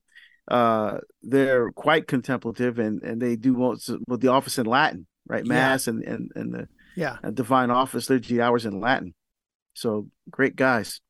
uh, 0.49 0.99
they're 1.23 1.73
quite 1.73 2.07
contemplative, 2.07 2.79
and 2.79 3.03
and 3.03 3.21
they 3.21 3.37
do 3.37 3.55
most 3.55 3.91
well, 4.07 4.19
the 4.19 4.29
office 4.29 4.59
in 4.59 4.67
Latin, 4.67 5.07
right? 5.27 5.45
Mass 5.45 5.87
yeah. 5.87 5.95
and 5.95 6.05
and 6.05 6.33
and 6.35 6.55
the 6.55 6.69
yeah. 6.97 7.17
A 7.23 7.33
divine 7.33 7.71
office, 7.71 8.11
liturgy 8.11 8.41
hours 8.41 8.67
in 8.67 8.81
Latin. 8.81 9.15
So 9.75 10.09
great 10.31 10.57
guys. 10.57 11.01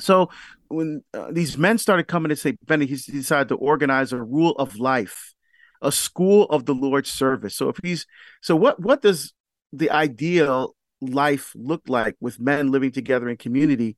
So 0.00 0.30
when 0.68 1.02
uh, 1.12 1.28
these 1.30 1.58
men 1.58 1.78
started 1.78 2.08
coming 2.08 2.30
to 2.30 2.36
say 2.36 2.56
Benny, 2.66 2.86
he 2.86 2.96
decided 2.96 3.48
to 3.48 3.56
organize 3.56 4.12
a 4.12 4.22
rule 4.22 4.52
of 4.52 4.76
life, 4.76 5.34
a 5.80 5.92
school 5.92 6.44
of 6.44 6.64
the 6.64 6.74
Lord's 6.74 7.10
service. 7.10 7.54
So 7.54 7.68
if 7.68 7.76
he's 7.82 8.06
so, 8.40 8.56
what 8.56 8.80
what 8.80 9.02
does 9.02 9.32
the 9.72 9.90
ideal 9.90 10.74
life 11.00 11.52
look 11.54 11.82
like 11.88 12.16
with 12.20 12.40
men 12.40 12.70
living 12.70 12.92
together 12.92 13.28
in 13.28 13.36
community, 13.36 13.96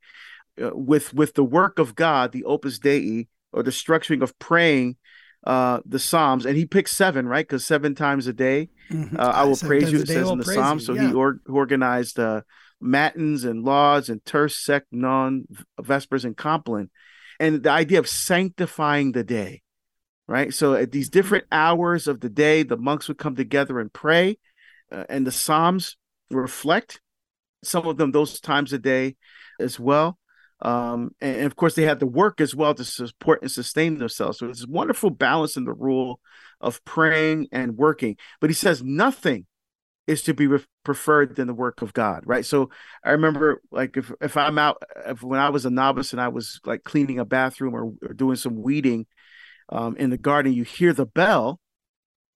uh, 0.62 0.70
with 0.74 1.14
with 1.14 1.34
the 1.34 1.44
work 1.44 1.78
of 1.78 1.94
God, 1.94 2.32
the 2.32 2.44
Opus 2.44 2.78
Dei, 2.78 3.28
or 3.52 3.62
the 3.62 3.70
structuring 3.70 4.22
of 4.22 4.38
praying 4.38 4.96
uh, 5.46 5.80
the 5.84 5.98
Psalms, 5.98 6.46
and 6.46 6.56
he 6.56 6.66
picked 6.66 6.88
seven, 6.88 7.26
right? 7.26 7.46
Because 7.46 7.66
seven 7.66 7.94
times 7.94 8.26
a 8.26 8.32
day, 8.32 8.70
mm-hmm. 8.90 9.18
uh, 9.18 9.22
I 9.22 9.44
will 9.44 9.56
praise 9.56 9.92
you. 9.92 10.00
It 10.00 10.08
says 10.08 10.28
in 10.28 10.38
the 10.38 10.44
Psalms. 10.44 10.86
So 10.86 10.94
yeah. 10.94 11.08
he 11.08 11.14
or- 11.14 11.40
organized 11.46 12.18
uh, 12.18 12.42
matins 12.80 13.44
and 13.44 13.64
lauds 13.64 14.08
and 14.08 14.24
terce, 14.24 14.56
sext, 14.56 14.86
non, 14.90 15.44
vespers, 15.80 16.24
and 16.24 16.36
compline, 16.36 16.90
and 17.38 17.62
the 17.62 17.70
idea 17.70 17.98
of 17.98 18.08
sanctifying 18.08 19.12
the 19.12 19.24
day, 19.24 19.62
right? 20.26 20.52
So 20.52 20.74
at 20.74 20.92
these 20.92 21.10
different 21.10 21.44
hours 21.52 22.08
of 22.08 22.20
the 22.20 22.30
day, 22.30 22.62
the 22.62 22.78
monks 22.78 23.08
would 23.08 23.18
come 23.18 23.36
together 23.36 23.80
and 23.80 23.92
pray, 23.92 24.38
uh, 24.90 25.04
and 25.08 25.26
the 25.26 25.32
Psalms 25.32 25.96
reflect 26.30 27.00
some 27.62 27.86
of 27.86 27.96
them 27.96 28.12
those 28.12 28.40
times 28.40 28.72
a 28.72 28.78
day 28.78 29.16
as 29.60 29.78
well. 29.78 30.18
Um, 30.64 31.14
and, 31.20 31.36
and, 31.36 31.46
of 31.46 31.56
course, 31.56 31.74
they 31.74 31.82
had 31.82 32.00
to 32.00 32.06
work 32.06 32.40
as 32.40 32.54
well 32.54 32.74
to 32.74 32.84
support 32.84 33.42
and 33.42 33.50
sustain 33.50 33.98
themselves. 33.98 34.38
So 34.38 34.48
it's 34.48 34.64
a 34.64 34.70
wonderful 34.70 35.10
balance 35.10 35.58
in 35.58 35.64
the 35.64 35.74
rule 35.74 36.20
of 36.60 36.82
praying 36.86 37.48
and 37.52 37.76
working. 37.76 38.16
But 38.40 38.48
he 38.48 38.54
says 38.54 38.82
nothing 38.82 39.44
is 40.06 40.22
to 40.22 40.34
be 40.34 40.46
re- 40.46 40.64
preferred 40.82 41.36
than 41.36 41.46
the 41.48 41.54
work 41.54 41.82
of 41.82 41.92
God, 41.92 42.22
right? 42.24 42.46
So 42.46 42.70
I 43.04 43.10
remember, 43.10 43.60
like, 43.70 43.96
if 43.98 44.10
if 44.20 44.36
I'm 44.36 44.58
out, 44.58 44.82
if 45.06 45.22
when 45.22 45.38
I 45.38 45.50
was 45.50 45.66
a 45.66 45.70
novice 45.70 46.12
and 46.12 46.20
I 46.20 46.28
was 46.28 46.60
like 46.64 46.82
cleaning 46.82 47.18
a 47.18 47.24
bathroom 47.24 47.74
or, 47.74 47.92
or 48.02 48.14
doing 48.14 48.36
some 48.36 48.62
weeding 48.62 49.06
um, 49.68 49.96
in 49.96 50.10
the 50.10 50.18
garden, 50.18 50.52
you 50.54 50.64
hear 50.64 50.92
the 50.92 51.06
bell. 51.06 51.60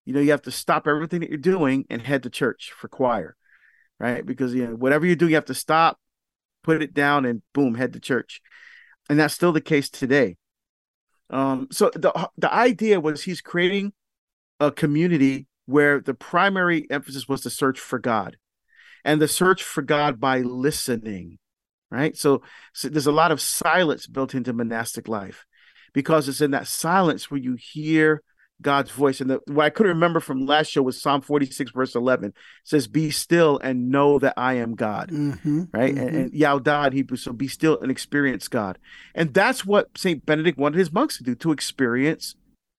You 0.04 0.14
know, 0.14 0.20
you 0.20 0.30
have 0.30 0.42
to 0.42 0.50
stop 0.50 0.86
everything 0.86 1.20
that 1.20 1.28
you're 1.28 1.38
doing 1.38 1.84
and 1.90 2.00
head 2.00 2.22
to 2.22 2.30
church 2.30 2.72
for 2.74 2.88
choir, 2.88 3.36
right? 3.98 4.24
Because 4.24 4.54
you 4.54 4.66
know 4.66 4.74
whatever 4.74 5.04
you 5.04 5.16
do, 5.16 5.28
you 5.28 5.34
have 5.34 5.44
to 5.46 5.54
stop, 5.54 5.98
put 6.62 6.82
it 6.82 6.94
down, 6.94 7.24
and 7.24 7.42
boom, 7.52 7.74
head 7.74 7.92
to 7.92 8.00
church. 8.00 8.40
And 9.08 9.18
that's 9.18 9.34
still 9.34 9.52
the 9.52 9.60
case 9.60 9.90
today. 9.90 10.36
Um, 11.30 11.68
so 11.70 11.90
the 11.94 12.30
the 12.36 12.52
idea 12.52 13.00
was 13.00 13.22
he's 13.22 13.40
creating 13.40 13.92
a 14.60 14.70
community 14.70 15.46
where 15.66 16.00
the 16.00 16.14
primary 16.14 16.86
emphasis 16.90 17.28
was 17.28 17.42
to 17.42 17.50
search 17.50 17.78
for 17.78 17.98
God, 17.98 18.36
and 19.04 19.20
the 19.20 19.28
search 19.28 19.62
for 19.62 19.82
God 19.82 20.20
by 20.20 20.40
listening, 20.40 21.38
right? 21.90 22.16
So, 22.16 22.42
so 22.72 22.88
there's 22.88 23.06
a 23.06 23.12
lot 23.12 23.32
of 23.32 23.40
silence 23.40 24.06
built 24.06 24.34
into 24.34 24.52
monastic 24.52 25.08
life 25.08 25.46
because 25.92 26.28
it's 26.28 26.40
in 26.40 26.52
that 26.52 26.66
silence 26.66 27.30
where 27.30 27.40
you 27.40 27.56
hear 27.58 28.22
God's 28.60 28.90
voice. 28.90 29.20
And 29.20 29.30
the, 29.30 29.40
what 29.46 29.64
I 29.64 29.70
couldn't 29.70 29.94
remember 29.94 30.20
from 30.20 30.46
last 30.46 30.70
show 30.70 30.82
was 30.82 31.00
Psalm 31.00 31.20
46, 31.20 31.70
verse 31.72 31.94
11. 31.94 32.30
It 32.30 32.34
says, 32.64 32.86
Be 32.86 33.10
still 33.10 33.58
and 33.62 33.90
know 33.90 34.18
that 34.18 34.34
I 34.36 34.54
am 34.54 34.74
God. 34.74 35.10
Mm-hmm, 35.10 35.64
right. 35.72 35.94
Mm-hmm. 35.94 36.06
And, 36.06 36.16
and 36.16 36.32
Yaudad 36.32 36.92
Hebrew. 36.92 37.16
So 37.16 37.32
be 37.32 37.48
still 37.48 37.78
and 37.80 37.90
experience 37.90 38.48
God. 38.48 38.78
And 39.14 39.32
that's 39.32 39.64
what 39.64 39.96
St. 39.96 40.24
Benedict 40.24 40.58
wanted 40.58 40.78
his 40.78 40.92
monks 40.92 41.18
to 41.18 41.24
do 41.24 41.34
to 41.36 41.52
experience 41.52 42.34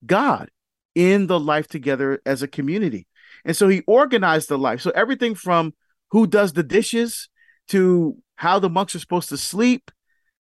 God 0.06 0.50
in 0.96 1.28
the 1.28 1.40
life 1.40 1.68
together 1.68 2.22
as 2.26 2.42
a 2.42 2.48
community. 2.48 3.08
And 3.46 3.56
so 3.56 3.68
he 3.70 3.82
organized 3.88 4.50
the 4.50 4.58
life. 4.58 4.82
So 4.82 4.92
everything 4.92 5.36
from 5.36 5.74
who 6.12 6.28
does 6.28 6.54
the 6.54 6.64
dishes 6.64 7.30
to 7.70 8.18
how 8.36 8.60
the 8.60 8.70
monks 8.70 8.96
are 8.96 9.00
supposed 9.00 9.30
to 9.30 9.38
sleep 9.38 9.92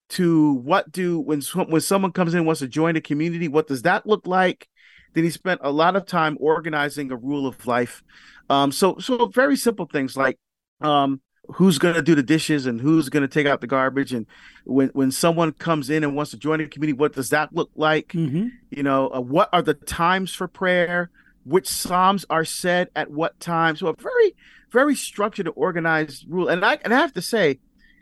to 0.10 0.54
what 0.54 0.91
do 0.91 1.19
when 1.19 1.41
when 1.67 1.82
someone 1.82 2.12
comes 2.12 2.34
in 2.34 2.45
wants 2.45 2.60
to 2.60 2.67
join 2.67 2.95
a 2.95 3.02
community 3.02 3.47
what 3.47 3.67
does 3.67 3.84
that 3.84 4.08
look 4.08 4.25
like 4.25 4.67
then 5.13 5.24
he 5.24 5.30
spent 5.30 5.62
a 5.63 5.72
lot 5.72 5.95
of 5.95 6.06
time 6.06 6.38
organizing 6.39 7.12
a 7.12 7.15
rule 7.15 7.48
of 7.48 7.65
life. 7.65 8.04
Um, 8.50 8.72
so 8.72 8.98
so 9.00 9.28
very 9.28 9.56
simple 9.56 9.86
things 9.86 10.17
like 10.17 10.38
um, 10.82 11.22
who's 11.54 11.78
going 11.78 11.95
to 11.95 12.02
do 12.02 12.15
the 12.15 12.24
dishes 12.24 12.65
and 12.65 12.80
who's 12.80 13.10
going 13.10 13.22
to 13.22 13.28
take 13.28 13.48
out 13.48 13.62
the 13.62 13.67
garbage? 13.67 14.13
And 14.13 14.26
when 14.65 14.89
when 14.89 15.12
someone 15.12 15.52
comes 15.54 15.89
in 15.89 16.04
and 16.04 16.15
wants 16.15 16.32
to 16.32 16.38
join 16.38 16.62
a 16.62 16.67
community 16.67 16.98
what 16.98 17.13
does 17.13 17.30
that 17.30 17.54
look 17.54 17.72
like? 17.76 18.10
Mm-hmm. 18.10 18.48
you 18.69 18.84
know 18.84 19.10
uh, 19.10 19.22
what 19.22 19.50
are 19.54 19.62
the 19.62 19.74
times 19.74 20.34
for 20.34 20.48
prayer? 20.48 21.10
Which 21.45 21.67
psalms 21.67 22.26
are 22.30 22.45
said 22.45 22.89
at 22.95 23.10
what 23.10 23.39
time? 23.39 23.76
So 23.76 23.88
a 23.88 23.93
very 23.93 24.36
very 24.72 24.95
structured 24.95 25.48
and 25.48 25.56
organized 25.58 26.26
rule. 26.28 26.48
And 26.48 26.63
i 26.63 26.78
and 26.84 26.93
i 26.93 27.00
have 27.00 27.13
to 27.13 27.22
say 27.22 27.60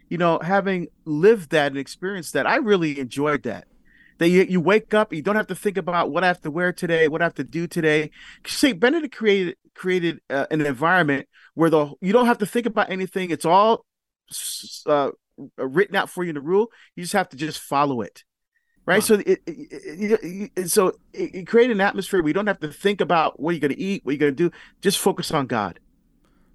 you 0.10 0.17
know, 0.17 0.39
having 0.41 0.88
lived 1.06 1.52
that 1.52 1.72
and 1.72 1.78
experienced 1.78 2.34
that, 2.34 2.48
I 2.48 2.58
really 2.58 3.00
enjoyed 3.00 3.43
that. 3.43 3.67
That 4.17 4.30
you, 4.30 4.43
you 4.43 4.60
wake 4.60 4.93
up, 4.93 5.13
you 5.13 5.21
don't 5.21 5.36
have 5.36 5.47
to 5.47 5.56
think 5.56 5.77
about 5.77 6.12
what 6.12 6.23
I 6.23 6.27
have 6.27 6.41
to 6.41 6.51
wear 6.51 6.73
today, 6.73 7.08
what 7.08 7.21
I 7.21 7.25
have 7.25 7.36
to 7.36 7.43
do 7.43 7.67
today. 7.67 8.10
Saint 8.45 8.80
Benedict 8.80 9.15
created 9.15 9.58
created 9.73 10.19
uh, 10.30 10.47
an 10.49 10.62
environment 10.62 11.27
where 11.53 11.69
the 11.69 11.93
you 12.01 12.13
don't 12.13 12.25
have 12.25 12.39
to 12.39 12.45
think 12.45 12.65
about 12.65 12.89
anything. 12.89 13.30
It's 13.30 13.45
all 13.45 13.86
uh, 14.88 15.12
written 15.58 15.95
out 15.95 16.10
for 16.10 16.23
you 16.23 16.30
in 16.30 16.36
the 16.36 16.41
rule. 16.41 16.71
You 16.95 17.03
just 17.03 17.13
have 17.13 17.30
to 17.30 17.38
just 17.38 17.60
follow 17.60 18.01
it, 18.01 18.23
right? 18.86 18.97
Wow. 18.97 19.01
So 19.01 19.13
it, 19.15 19.39
it, 19.45 20.51
it, 20.56 20.69
so 20.69 20.93
it, 21.13 21.47
created 21.47 21.75
an 21.75 21.82
atmosphere 21.82 22.21
where 22.21 22.30
you 22.30 22.34
don't 22.34 22.47
have 22.47 22.60
to 22.62 22.71
think 22.71 23.01
about 23.01 23.39
what 23.39 23.51
you're 23.51 23.60
going 23.60 23.75
to 23.75 23.80
eat, 23.80 24.03
what 24.03 24.13
you're 24.13 24.19
going 24.19 24.36
to 24.36 24.49
do. 24.49 24.56
Just 24.82 24.97
focus 24.97 25.32
on 25.32 25.45
God 25.47 25.80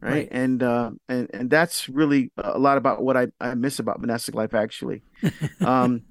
right? 0.02 0.12
right. 0.12 0.28
And 0.30 0.62
uh, 0.62 0.90
and 1.08 1.30
and 1.32 1.48
that's 1.48 1.88
really 1.88 2.30
a 2.36 2.58
lot 2.58 2.76
about 2.76 3.02
what 3.02 3.16
I, 3.16 3.28
I 3.40 3.54
miss 3.54 3.78
about 3.78 4.00
monastic 4.00 4.34
life 4.34 4.52
actually. 4.52 5.02
um, 5.60 6.02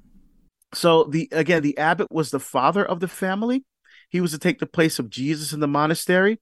so 0.74 1.04
the 1.06 1.28
again 1.32 1.62
the 1.62 1.78
abbot 1.78 2.12
was 2.12 2.32
the 2.32 2.40
father 2.40 2.86
of 2.86 3.00
the 3.00 3.08
family. 3.08 3.64
He 4.10 4.22
was 4.22 4.32
to 4.32 4.38
take 4.38 4.60
the 4.60 4.66
place 4.66 5.00
of 5.00 5.10
Jesus 5.10 5.54
in 5.54 5.60
the 5.60 5.68
monastery, 5.68 6.40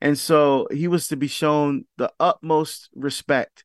and 0.00 0.18
so 0.18 0.66
he 0.70 0.88
was 0.88 1.08
to 1.08 1.16
be 1.16 1.28
shown 1.28 1.84
the 1.96 2.12
utmost 2.18 2.90
respect 2.94 3.64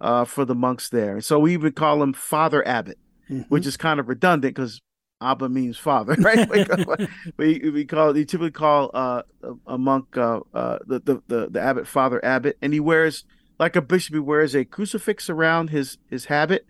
uh, 0.00 0.24
for 0.24 0.44
the 0.44 0.54
monks 0.54 0.88
there. 0.88 1.14
And 1.14 1.24
so 1.24 1.38
we 1.38 1.54
even 1.54 1.72
call 1.72 2.02
him 2.02 2.12
Father 2.12 2.66
Abbot, 2.66 2.98
mm-hmm. 3.30 3.42
which 3.48 3.66
is 3.66 3.76
kind 3.76 3.98
of 3.98 4.08
redundant 4.08 4.54
because 4.54 4.80
Abba 5.20 5.48
means 5.48 5.76
father, 5.76 6.14
right? 6.18 6.48
we, 7.36 7.70
we 7.70 7.84
call 7.84 8.12
we 8.12 8.24
typically 8.24 8.50
call 8.50 8.90
uh, 8.94 9.22
a, 9.42 9.72
a 9.74 9.78
monk 9.78 10.16
uh, 10.16 10.40
uh, 10.54 10.78
the, 10.86 11.00
the, 11.00 11.22
the 11.26 11.48
the 11.50 11.60
abbot 11.60 11.86
father 11.86 12.24
abbot, 12.24 12.56
and 12.62 12.72
he 12.72 12.80
wears 12.80 13.24
like 13.58 13.76
a 13.76 13.82
bishop. 13.82 14.14
He 14.14 14.20
wears 14.20 14.54
a 14.54 14.64
crucifix 14.64 15.28
around 15.28 15.70
his 15.70 15.98
his 16.08 16.26
habit, 16.26 16.66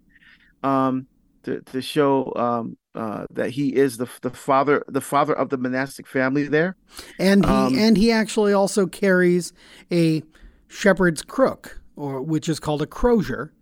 um, 0.63 1.07
to 1.43 1.61
to 1.61 1.83
show 1.83 2.33
um 2.37 2.79
uh, 2.99 3.27
that 3.31 3.51
he 3.51 3.77
is 3.77 3.97
the 3.97 4.09
the 4.23 4.31
father 4.31 4.85
the 4.89 5.01
father 5.01 5.33
of 5.33 5.51
the 5.51 5.57
monastic 5.57 6.05
family 6.05 6.49
there, 6.49 6.77
and 7.17 7.45
he 7.45 7.51
um, 7.51 7.79
and 7.79 7.97
he 7.97 8.11
actually 8.11 8.53
also 8.53 8.87
carries 8.87 9.53
a 9.93 10.21
shepherd's 10.67 11.23
crook, 11.23 11.81
or 11.95 12.21
which 12.21 12.49
is 12.49 12.59
called 12.59 12.83
a 12.83 12.87
crozier, 12.87 13.53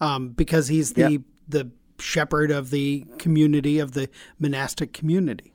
um, 0.00 0.28
because 0.28 0.68
he's 0.68 0.92
the 0.92 1.10
yep. 1.10 1.20
the 1.48 1.70
shepherd 1.98 2.52
of 2.52 2.70
the 2.70 3.04
community 3.18 3.80
of 3.80 3.92
the 3.92 4.08
monastic 4.38 4.92
community. 4.92 5.52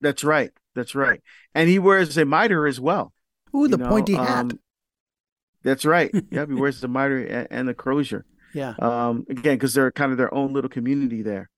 That's 0.00 0.24
right. 0.24 0.50
That's 0.74 0.96
right. 0.96 1.22
And 1.54 1.68
he 1.68 1.78
wears 1.78 2.18
a 2.18 2.24
mitre 2.24 2.66
as 2.66 2.80
well. 2.80 3.12
Ooh, 3.54 3.68
the 3.68 3.78
know, 3.78 3.88
pointy 3.88 4.14
hat. 4.14 4.28
Um, 4.28 4.60
that's 5.62 5.84
right. 5.84 6.10
Yeah, 6.32 6.46
he 6.46 6.54
wears 6.54 6.80
the 6.80 6.88
mitre 6.88 7.24
and, 7.24 7.46
and 7.48 7.68
the 7.68 7.74
crozier. 7.74 8.24
Yeah. 8.54 8.74
Um, 8.80 9.24
again, 9.28 9.54
because 9.54 9.74
they're 9.74 9.92
kind 9.92 10.10
of 10.10 10.18
their 10.18 10.34
own 10.34 10.52
little 10.52 10.70
community 10.70 11.22
there. 11.22 11.48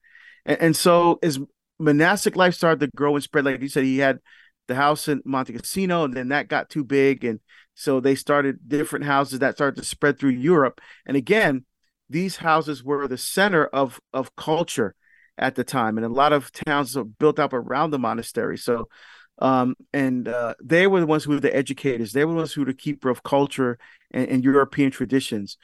And, 0.49 0.61
and, 0.61 0.77
so 0.77 1.21
as 1.23 1.39
monastic 1.79 2.35
life 2.35 2.55
started 2.55 2.81
to 2.81 2.97
grow 2.97 3.15
and 3.15 3.23
spread, 3.23 3.45
like 3.45 3.63
you 3.63 3.69
said, 3.69 3.85
he 3.85 3.99
had 3.99 4.19
the 4.67 4.75
house 4.75 5.07
in 5.07 5.23
Monte 5.25 5.53
Cassino, 5.53 6.05
and 6.05 6.15
then 6.15 6.29
that 6.29 6.49
got 6.49 6.71
too 6.71 6.83
big. 6.83 7.25
And 7.25 7.39
so 7.75 8.01
they 8.01 8.17
started 8.17 8.69
different 8.69 9.05
houses 9.05 9.39
that 9.39 9.55
started 9.55 9.81
to 9.81 9.87
spread 9.87 10.19
through 10.19 10.31
Europe. 10.31 10.81
And 11.07 11.17
again, 11.17 11.65
these 12.11 12.37
houses 12.37 12.83
were 12.83 13.07
the 13.07 13.19
center 13.19 13.67
of 13.67 14.01
of 14.13 14.35
culture 14.35 14.95
at 15.37 15.55
the 15.55 15.65
time, 15.65 15.99
and 15.99 16.07
a 16.07 16.09
lot 16.09 16.33
of 16.33 16.51
towns 16.51 16.97
were 16.97 17.05
built 17.05 17.39
up 17.39 17.53
around 17.53 17.91
the 17.91 17.99
monastery. 17.99 18.59
So, 18.59 18.89
um, 19.39 19.77
and 19.93 20.27
uh, 20.27 20.55
they 20.63 20.87
were 20.87 21.01
the 21.01 21.07
ones 21.07 21.25
who 21.25 21.33
were 21.33 21.41
the 21.41 21.55
educators. 21.55 22.13
They 22.13 22.25
were 22.25 22.33
the 22.33 22.39
ones 22.39 22.53
who 22.53 22.63
were 22.63 22.73
the 22.73 22.75
keeper 22.75 23.11
of 23.11 23.23
culture 23.23 23.79
and, 24.11 24.29
and 24.29 24.45
European 24.45 24.91
traditions, 24.91 25.57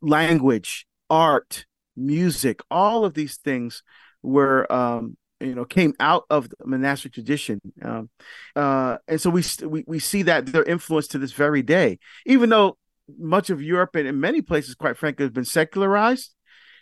language, 0.00 0.86
art, 1.08 1.64
music. 1.96 2.60
All 2.70 3.04
of 3.04 3.14
these 3.14 3.36
things 3.36 3.82
were 4.22 4.70
um, 4.72 5.16
you 5.40 5.54
know 5.54 5.64
came 5.64 5.94
out 6.00 6.24
of 6.30 6.48
the 6.48 6.56
monastic 6.64 7.12
tradition 7.12 7.60
um, 7.82 8.08
uh, 8.56 8.96
and 9.08 9.20
so 9.20 9.30
we, 9.30 9.42
we 9.66 9.84
we 9.86 9.98
see 9.98 10.22
that 10.22 10.46
their 10.46 10.64
influence 10.64 11.08
to 11.08 11.18
this 11.18 11.32
very 11.32 11.62
day 11.62 11.98
even 12.26 12.48
though 12.48 12.76
much 13.18 13.50
of 13.50 13.62
Europe 13.62 13.94
and 13.96 14.06
in 14.06 14.20
many 14.20 14.42
places, 14.42 14.74
quite 14.74 14.96
frankly, 14.96 15.24
has 15.24 15.32
been 15.32 15.44
secularized. 15.44 16.34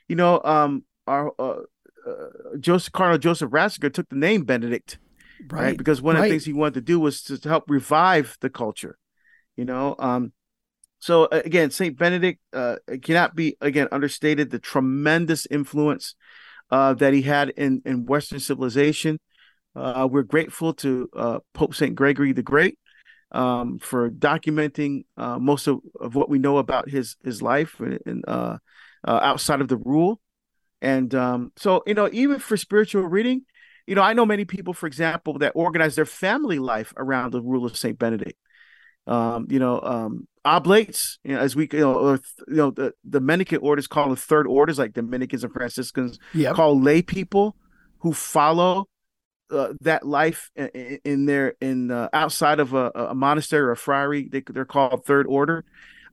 You 0.09 0.17
know, 0.17 0.41
um, 0.43 0.85
our 1.07 1.33
uh, 1.39 1.61
uh, 2.07 2.57
Joseph 2.59 2.93
Cardinal 2.93 3.19
Joseph 3.19 3.51
Ratzinger 3.51 3.93
took 3.93 4.09
the 4.09 4.17
name 4.17 4.45
Benedict, 4.45 4.99
right? 5.49 5.63
right? 5.63 5.79
Because 5.79 6.03
one 6.03 6.17
right. 6.17 6.23
of 6.23 6.25
the 6.25 6.31
things 6.31 6.45
he 6.45 6.53
wanted 6.53 6.75
to 6.75 6.81
do 6.81 7.01
was 7.01 7.23
to, 7.25 7.39
to 7.39 7.49
help 7.49 7.65
revive 7.69 8.37
the 8.41 8.51
culture. 8.51 8.99
You 9.57 9.65
know, 9.65 9.95
um, 9.99 10.33
so 10.99 11.29
again, 11.31 11.71
Saint 11.71 11.97
Benedict 11.97 12.41
uh, 12.53 12.77
cannot 13.03 13.35
be 13.35 13.57
again 13.61 13.89
understated. 13.93 14.51
The 14.51 14.59
tremendous 14.59 15.47
influence 15.47 16.15
uh, 16.71 16.95
that 16.95 17.13
he 17.13 17.23
had 17.23 17.51
in 17.51 17.83
in 17.85 18.07
Western 18.07 18.41
civilization. 18.41 19.19
Uh, 19.75 20.09
we're 20.11 20.23
grateful 20.23 20.75
to 20.75 21.09
uh, 21.17 21.39
Pope 21.55 21.75
Saint 21.75 21.95
Gregory 21.95 22.33
the 22.33 22.43
Great 22.43 22.79
um, 23.33 23.79
for 23.79 24.11
documenting 24.11 25.05
uh, 25.17 25.39
most 25.39 25.67
of, 25.69 25.81
of 26.01 26.15
what 26.15 26.29
we 26.29 26.39
know 26.39 26.59
about 26.59 26.89
his 26.89 27.17
his 27.25 27.41
life 27.41 27.79
and, 27.81 28.25
uh, 28.27 28.59
uh, 29.07 29.21
outside 29.23 29.61
of 29.61 29.69
the 29.69 29.77
rule. 29.77 30.21
And 30.83 31.15
um, 31.15 31.53
so, 31.57 31.83
you 31.87 31.95
know, 31.95 32.09
even 32.13 32.39
for 32.39 32.57
spiritual 32.57 33.03
reading, 33.03 33.43
you 33.87 33.95
know, 33.95 34.03
I 34.03 34.15
know 34.15 34.25
many 34.25 34.45
people, 34.45 34.73
for 34.73 34.87
example, 34.87 35.39
that 35.39 35.53
organize 35.55 35.95
their 35.95 36.07
family 36.07 36.59
life 36.59 36.93
around 36.97 37.33
the 37.33 37.43
rule 37.43 37.67
of 37.67 37.77
Saint 37.77 37.99
Benedict. 37.99 38.39
Um, 39.07 39.47
you 39.51 39.59
know, 39.59 39.81
um, 39.81 40.29
oblates, 40.45 41.19
you 41.25 41.35
know, 41.35 41.41
as 41.41 41.55
we, 41.55 41.69
you 41.73 41.81
know, 41.81 41.95
or, 41.95 42.21
you 42.49 42.55
know, 42.55 42.71
the, 42.71 42.93
the 43.05 43.21
Dominican 43.21 43.59
orders 43.59 43.87
called 43.87 44.13
the 44.13 44.17
third 44.17 44.47
orders, 44.47 44.79
like 44.79 44.93
Dominicans 44.93 45.45
and 45.45 45.53
Franciscans, 45.53 46.19
yep. 46.35 46.55
call 46.55 46.81
lay 46.81 47.03
people 47.03 47.57
who 47.99 48.13
follow 48.13 48.89
uh, 49.51 49.75
that 49.81 50.07
life 50.07 50.51
in, 50.55 50.69
in 51.05 51.27
their 51.27 51.55
in 51.61 51.91
uh, 51.91 52.09
outside 52.13 52.61
of 52.61 52.73
a, 52.73 52.91
a, 52.95 53.15
monastery 53.15 53.63
or 53.63 53.73
a 53.73 53.77
friary. 53.77 54.29
They, 54.31 54.43
they're 54.49 54.65
called 54.65 55.05
third 55.05 55.27
order. 55.27 55.65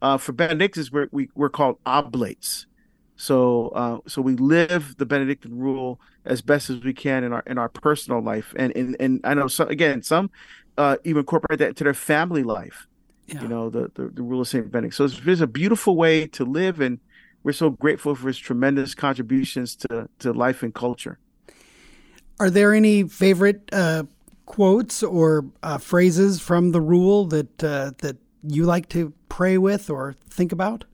Uh, 0.02 0.18
for 0.18 0.32
Benedictines, 0.32 0.92
we're, 0.92 1.08
we, 1.12 1.30
we're 1.36 1.50
called 1.50 1.78
oblates. 1.86 2.68
So 3.16 3.70
uh, 3.70 3.98
so 4.08 4.22
we 4.22 4.36
live 4.36 4.96
the 4.98 5.06
Benedictine 5.06 5.58
rule 5.58 6.00
as 6.24 6.42
best 6.42 6.70
as 6.70 6.84
we 6.84 6.94
can 6.94 7.24
in 7.24 7.34
our 7.34 7.44
in 7.48 7.58
our 7.58 7.70
personal 7.70 8.22
life, 8.22 8.54
and 8.56 8.76
and, 8.76 8.96
and 9.00 9.22
I 9.24 9.34
know 9.34 9.48
so 9.48 9.66
again 9.66 10.04
some 10.04 10.30
uh, 10.78 10.98
even 11.04 11.22
incorporate 11.22 11.60
that 11.60 11.70
into 11.70 11.84
their 11.84 11.96
family 11.96 12.44
life. 12.44 12.87
Yeah. 13.28 13.42
You 13.42 13.48
know 13.50 13.70
the, 13.70 13.92
the, 13.94 14.08
the 14.08 14.24
rule 14.24 14.42
of 14.42 14.48
Saint 14.48 14.72
Benedict. 14.72 14.96
So 14.96 15.04
it's, 15.04 15.20
it's 15.26 15.42
a 15.42 15.48
beautiful 15.48 15.98
way 15.98 16.28
to 16.28 16.46
live, 16.46 16.80
and 16.80 17.00
we're 17.44 17.52
so 17.52 17.70
grateful 17.70 18.16
for 18.16 18.28
his 18.28 18.38
tremendous 18.38 18.96
contributions 18.96 19.76
to 19.78 20.10
to 20.20 20.32
life 20.32 20.64
and 20.64 20.74
culture. 20.74 21.20
Are 22.40 22.50
there 22.50 22.74
any 22.74 23.04
favorite 23.04 23.70
uh, 23.74 24.04
quotes 24.46 25.04
or 25.04 25.46
uh, 25.62 25.78
phrases 25.78 26.40
from 26.40 26.72
the 26.72 26.82
rule 26.82 27.26
that 27.26 27.64
uh, 27.64 27.92
that 28.00 28.18
you 28.44 28.64
like 28.64 28.90
to 28.90 29.14
pray 29.30 29.58
with 29.58 29.90
or 29.90 30.16
think 30.30 30.52
about? 30.52 30.86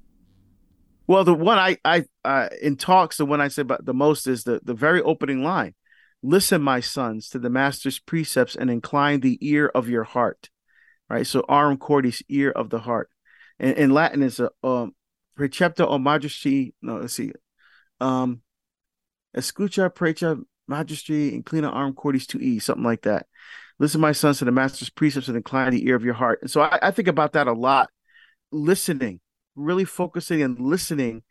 Well, 1.05 1.23
the 1.23 1.33
one 1.33 1.59
I 1.59 1.77
I 1.85 2.05
uh, 2.25 2.49
in 2.61 2.77
talks, 2.77 3.17
the 3.17 3.25
one 3.25 3.41
I 3.41 3.49
say 3.49 3.61
about 3.61 3.85
the 3.85 3.93
most 3.93 4.27
is 4.27 4.43
the 4.43 4.59
the 4.63 4.73
very 4.73 5.01
opening 5.01 5.43
line: 5.43 5.75
"Listen, 6.23 6.61
my 6.61 6.79
sons, 6.79 7.29
to 7.29 7.39
the 7.39 7.49
master's 7.49 7.99
precepts, 7.99 8.55
and 8.55 8.71
incline 8.71 9.19
the 9.19 9.37
ear 9.41 9.67
of 9.75 9.87
your 9.87 10.03
heart." 10.03 10.49
Right. 11.09 11.27
So, 11.27 11.41
aurum 11.47 11.77
cordis, 11.77 12.23
ear 12.29 12.51
of 12.51 12.69
the 12.69 12.79
heart. 12.79 13.09
And 13.59 13.77
in 13.77 13.91
Latin, 13.91 14.23
is 14.23 14.39
a 14.39 14.49
um, 14.63 14.95
precepta 15.37 15.85
o 15.87 15.97
majesty. 15.99 16.73
No, 16.81 16.97
let's 16.97 17.13
see. 17.13 17.31
um, 17.99 18.41
escucha, 19.35 19.89
precha, 19.89 20.41
magistri, 20.69 21.41
inclina 21.41 21.73
arm 21.73 21.93
cordis 21.93 22.27
to 22.27 22.39
e, 22.39 22.59
something 22.59 22.83
like 22.83 23.03
that. 23.03 23.27
Listen, 23.79 24.01
my 24.01 24.11
sons, 24.11 24.39
to 24.39 24.45
the 24.45 24.51
master's 24.51 24.89
precepts 24.89 25.27
and 25.27 25.37
incline 25.37 25.71
the 25.71 25.85
ear 25.87 25.95
of 25.95 26.03
your 26.03 26.13
heart. 26.13 26.39
And 26.41 26.51
so 26.51 26.61
I, 26.61 26.79
I 26.81 26.91
think 26.91 27.07
about 27.07 27.33
that 27.33 27.47
a 27.47 27.53
lot. 27.53 27.89
Listening, 28.51 29.19
really 29.55 29.85
focusing 29.85 30.41
and 30.41 30.59
listening 30.59 31.23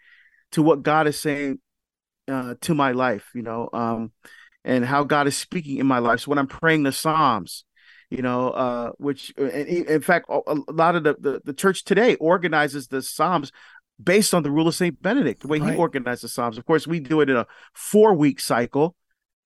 to 0.53 0.63
what 0.63 0.83
God 0.83 1.07
is 1.07 1.19
saying 1.21 1.61
uh, 2.29 2.55
to 2.63 2.75
my 2.75 2.93
life, 2.93 3.31
you 3.35 3.43
know, 3.43 3.69
um, 3.73 4.13
and 4.65 4.85
how 4.85 5.05
God 5.05 5.27
is 5.27 5.37
speaking 5.37 5.79
in 5.79 5.87
my 5.87 5.99
life. 5.99 6.21
So 6.21 6.31
when 6.31 6.39
I'm 6.39 6.49
praying 6.49 6.83
the 6.83 6.93
Psalms, 6.93 7.65
you 8.12 8.20
know, 8.20 8.51
uh, 8.51 8.92
which 8.98 9.33
uh, 9.38 9.44
in 9.44 10.03
fact, 10.03 10.27
a 10.29 10.55
lot 10.70 10.96
of 10.96 11.03
the, 11.03 11.16
the, 11.18 11.40
the 11.46 11.55
church 11.55 11.83
today 11.83 12.14
organizes 12.16 12.88
the 12.88 13.01
Psalms 13.01 13.53
based 14.03 14.35
on 14.35 14.42
the 14.42 14.51
rule 14.51 14.68
of 14.68 14.75
Saint 14.75 15.01
Benedict, 15.01 15.40
the 15.40 15.48
way 15.48 15.59
right. 15.59 15.72
he 15.72 15.79
organized 15.79 16.22
the 16.22 16.29
Psalms. 16.29 16.59
Of 16.59 16.66
course, 16.66 16.87
we 16.87 17.01
do 17.01 17.22
it 17.22 17.31
in 17.31 17.37
a 17.37 17.46
four 17.72 18.12
week 18.12 18.38
cycle, 18.38 18.94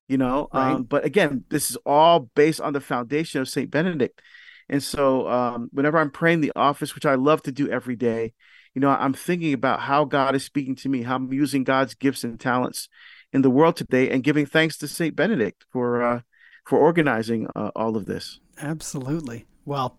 you 0.08 0.18
know, 0.18 0.48
right. 0.52 0.72
um, 0.72 0.82
but 0.82 1.04
again, 1.04 1.44
this 1.48 1.70
is 1.70 1.76
all 1.86 2.28
based 2.34 2.60
on 2.60 2.72
the 2.72 2.80
foundation 2.80 3.40
of 3.40 3.48
Saint 3.48 3.70
Benedict. 3.70 4.20
And 4.68 4.82
so, 4.82 5.28
um, 5.28 5.68
whenever 5.72 5.98
I'm 5.98 6.10
praying 6.10 6.40
the 6.40 6.52
office, 6.56 6.96
which 6.96 7.06
I 7.06 7.14
love 7.14 7.42
to 7.42 7.52
do 7.52 7.70
every 7.70 7.94
day, 7.94 8.34
you 8.74 8.80
know, 8.80 8.90
I'm 8.90 9.12
thinking 9.14 9.52
about 9.52 9.78
how 9.78 10.04
God 10.04 10.34
is 10.34 10.42
speaking 10.42 10.74
to 10.76 10.88
me, 10.88 11.02
how 11.02 11.14
I'm 11.14 11.32
using 11.32 11.62
God's 11.62 11.94
gifts 11.94 12.24
and 12.24 12.38
talents 12.40 12.88
in 13.32 13.42
the 13.42 13.50
world 13.50 13.76
today, 13.76 14.10
and 14.10 14.24
giving 14.24 14.44
thanks 14.44 14.76
to 14.78 14.88
Saint 14.88 15.14
Benedict 15.14 15.64
for 15.70 16.02
uh, 16.02 16.20
for 16.64 16.80
organizing 16.80 17.46
uh, 17.54 17.70
all 17.76 17.96
of 17.96 18.06
this. 18.06 18.40
Absolutely. 18.58 19.44
Well, 19.64 19.98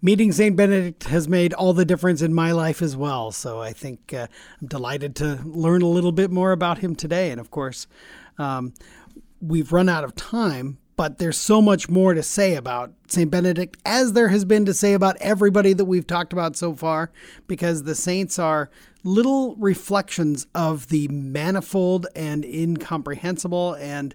meeting 0.00 0.30
St. 0.30 0.54
Benedict 0.54 1.04
has 1.04 1.28
made 1.28 1.52
all 1.52 1.72
the 1.72 1.84
difference 1.84 2.22
in 2.22 2.32
my 2.32 2.52
life 2.52 2.80
as 2.80 2.96
well. 2.96 3.32
So 3.32 3.60
I 3.60 3.72
think 3.72 4.14
uh, 4.14 4.28
I'm 4.60 4.68
delighted 4.68 5.16
to 5.16 5.40
learn 5.44 5.82
a 5.82 5.88
little 5.88 6.12
bit 6.12 6.30
more 6.30 6.52
about 6.52 6.78
him 6.78 6.94
today. 6.94 7.30
And 7.32 7.40
of 7.40 7.50
course, 7.50 7.88
um, 8.38 8.74
we've 9.40 9.72
run 9.72 9.88
out 9.88 10.04
of 10.04 10.14
time, 10.14 10.78
but 10.94 11.18
there's 11.18 11.36
so 11.36 11.60
much 11.60 11.88
more 11.88 12.14
to 12.14 12.22
say 12.22 12.54
about 12.54 12.92
St. 13.08 13.30
Benedict, 13.30 13.76
as 13.84 14.12
there 14.12 14.28
has 14.28 14.44
been 14.44 14.64
to 14.66 14.74
say 14.74 14.94
about 14.94 15.16
everybody 15.20 15.72
that 15.72 15.84
we've 15.84 16.06
talked 16.06 16.32
about 16.32 16.56
so 16.56 16.74
far, 16.74 17.10
because 17.48 17.82
the 17.82 17.94
saints 17.96 18.38
are 18.38 18.70
little 19.02 19.56
reflections 19.56 20.46
of 20.54 20.88
the 20.88 21.08
manifold 21.08 22.06
and 22.14 22.44
incomprehensible 22.44 23.74
and 23.74 24.14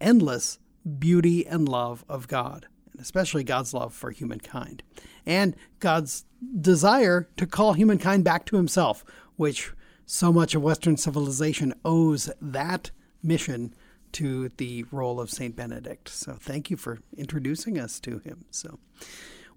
endless 0.00 0.58
beauty 0.98 1.46
and 1.46 1.68
love 1.68 2.04
of 2.08 2.28
God, 2.28 2.66
especially 3.00 3.44
God's 3.44 3.74
love 3.74 3.94
for 3.94 4.10
humankind, 4.10 4.82
and 5.24 5.56
God's 5.80 6.24
desire 6.60 7.28
to 7.36 7.46
call 7.46 7.72
humankind 7.72 8.24
back 8.24 8.44
to 8.46 8.56
Himself, 8.56 9.04
which 9.36 9.72
so 10.06 10.32
much 10.32 10.54
of 10.54 10.62
Western 10.62 10.96
civilization 10.96 11.74
owes 11.84 12.30
that 12.40 12.90
mission 13.22 13.74
to 14.12 14.48
the 14.56 14.84
role 14.90 15.20
of 15.20 15.30
St. 15.30 15.54
Benedict. 15.54 16.08
So 16.08 16.38
thank 16.40 16.70
you 16.70 16.78
for 16.78 17.00
introducing 17.16 17.78
us 17.78 18.00
to 18.00 18.18
him. 18.20 18.46
So 18.50 18.78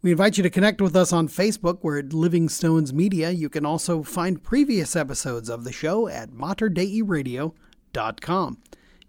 we 0.01 0.11
invite 0.11 0.37
you 0.37 0.43
to 0.43 0.49
connect 0.49 0.81
with 0.81 0.95
us 0.95 1.13
on 1.13 1.27
Facebook. 1.27 1.79
We're 1.81 1.99
at 1.99 2.13
Living 2.13 2.49
Stones 2.49 2.91
Media. 2.91 3.29
You 3.29 3.47
can 3.47 3.63
also 3.65 4.01
find 4.03 4.43
previous 4.43 4.95
episodes 4.95 5.49
of 5.49 5.63
the 5.63 5.71
show 5.71 6.07
at 6.07 6.31
materdeiradio.com. 6.31 8.57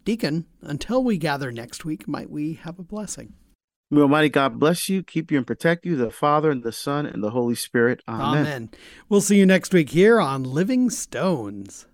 Deacon, 0.04 0.46
until 0.62 1.02
we 1.02 1.18
gather 1.18 1.52
next 1.52 1.84
week, 1.84 2.06
might 2.06 2.30
we 2.30 2.54
have 2.54 2.78
a 2.78 2.84
blessing? 2.84 3.34
May 3.92 4.02
Almighty 4.02 4.28
God 4.28 4.60
bless 4.60 4.88
you, 4.88 5.02
keep 5.02 5.32
you, 5.32 5.38
and 5.38 5.46
protect 5.46 5.84
you, 5.84 5.96
the 5.96 6.12
Father, 6.12 6.52
and 6.52 6.62
the 6.62 6.70
Son, 6.70 7.06
and 7.06 7.24
the 7.24 7.30
Holy 7.30 7.56
Spirit. 7.56 8.02
Amen. 8.06 8.46
Amen. 8.46 8.70
We'll 9.08 9.20
see 9.20 9.36
you 9.36 9.46
next 9.46 9.74
week 9.74 9.90
here 9.90 10.20
on 10.20 10.44
Living 10.44 10.90
Stones. 10.90 11.86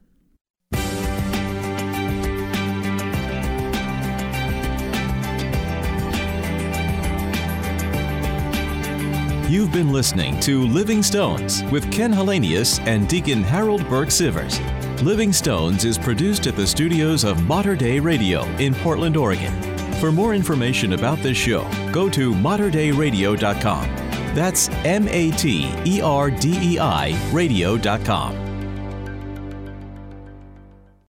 You've 9.49 9.73
been 9.73 9.91
listening 9.91 10.39
to 10.41 10.67
Living 10.67 11.03
Stones 11.03 11.63
with 11.71 11.91
Ken 11.91 12.13
Hallenius 12.13 12.79
and 12.81 13.09
Deacon 13.09 13.43
Harold 13.43 13.89
Burke 13.89 14.09
Sivers. 14.09 14.61
Living 15.03 15.33
Stones 15.33 15.87
is 15.87 15.97
produced 15.97 16.47
at 16.47 16.57
the 16.57 16.67
studios 16.67 17.25
of 17.25 17.43
Mater 17.47 17.77
Dei 17.77 18.01
Radio 18.01 18.43
in 18.59 18.75
Portland, 18.75 19.17
Oregon. 19.17 19.76
For 20.01 20.13
more 20.13 20.35
information 20.35 20.93
about 20.93 21.19
this 21.19 21.39
show, 21.39 21.67
go 21.91 22.11
to 22.11 22.33
materdeiradio.com. 22.33 23.89
That's 24.35 24.69
M 24.85 25.09
A 25.09 25.31
T 25.31 25.73
E 25.87 26.01
R 26.03 26.31
D 26.31 26.59
E 26.75 26.79
I 26.79 27.19
radio.com. 27.33 28.46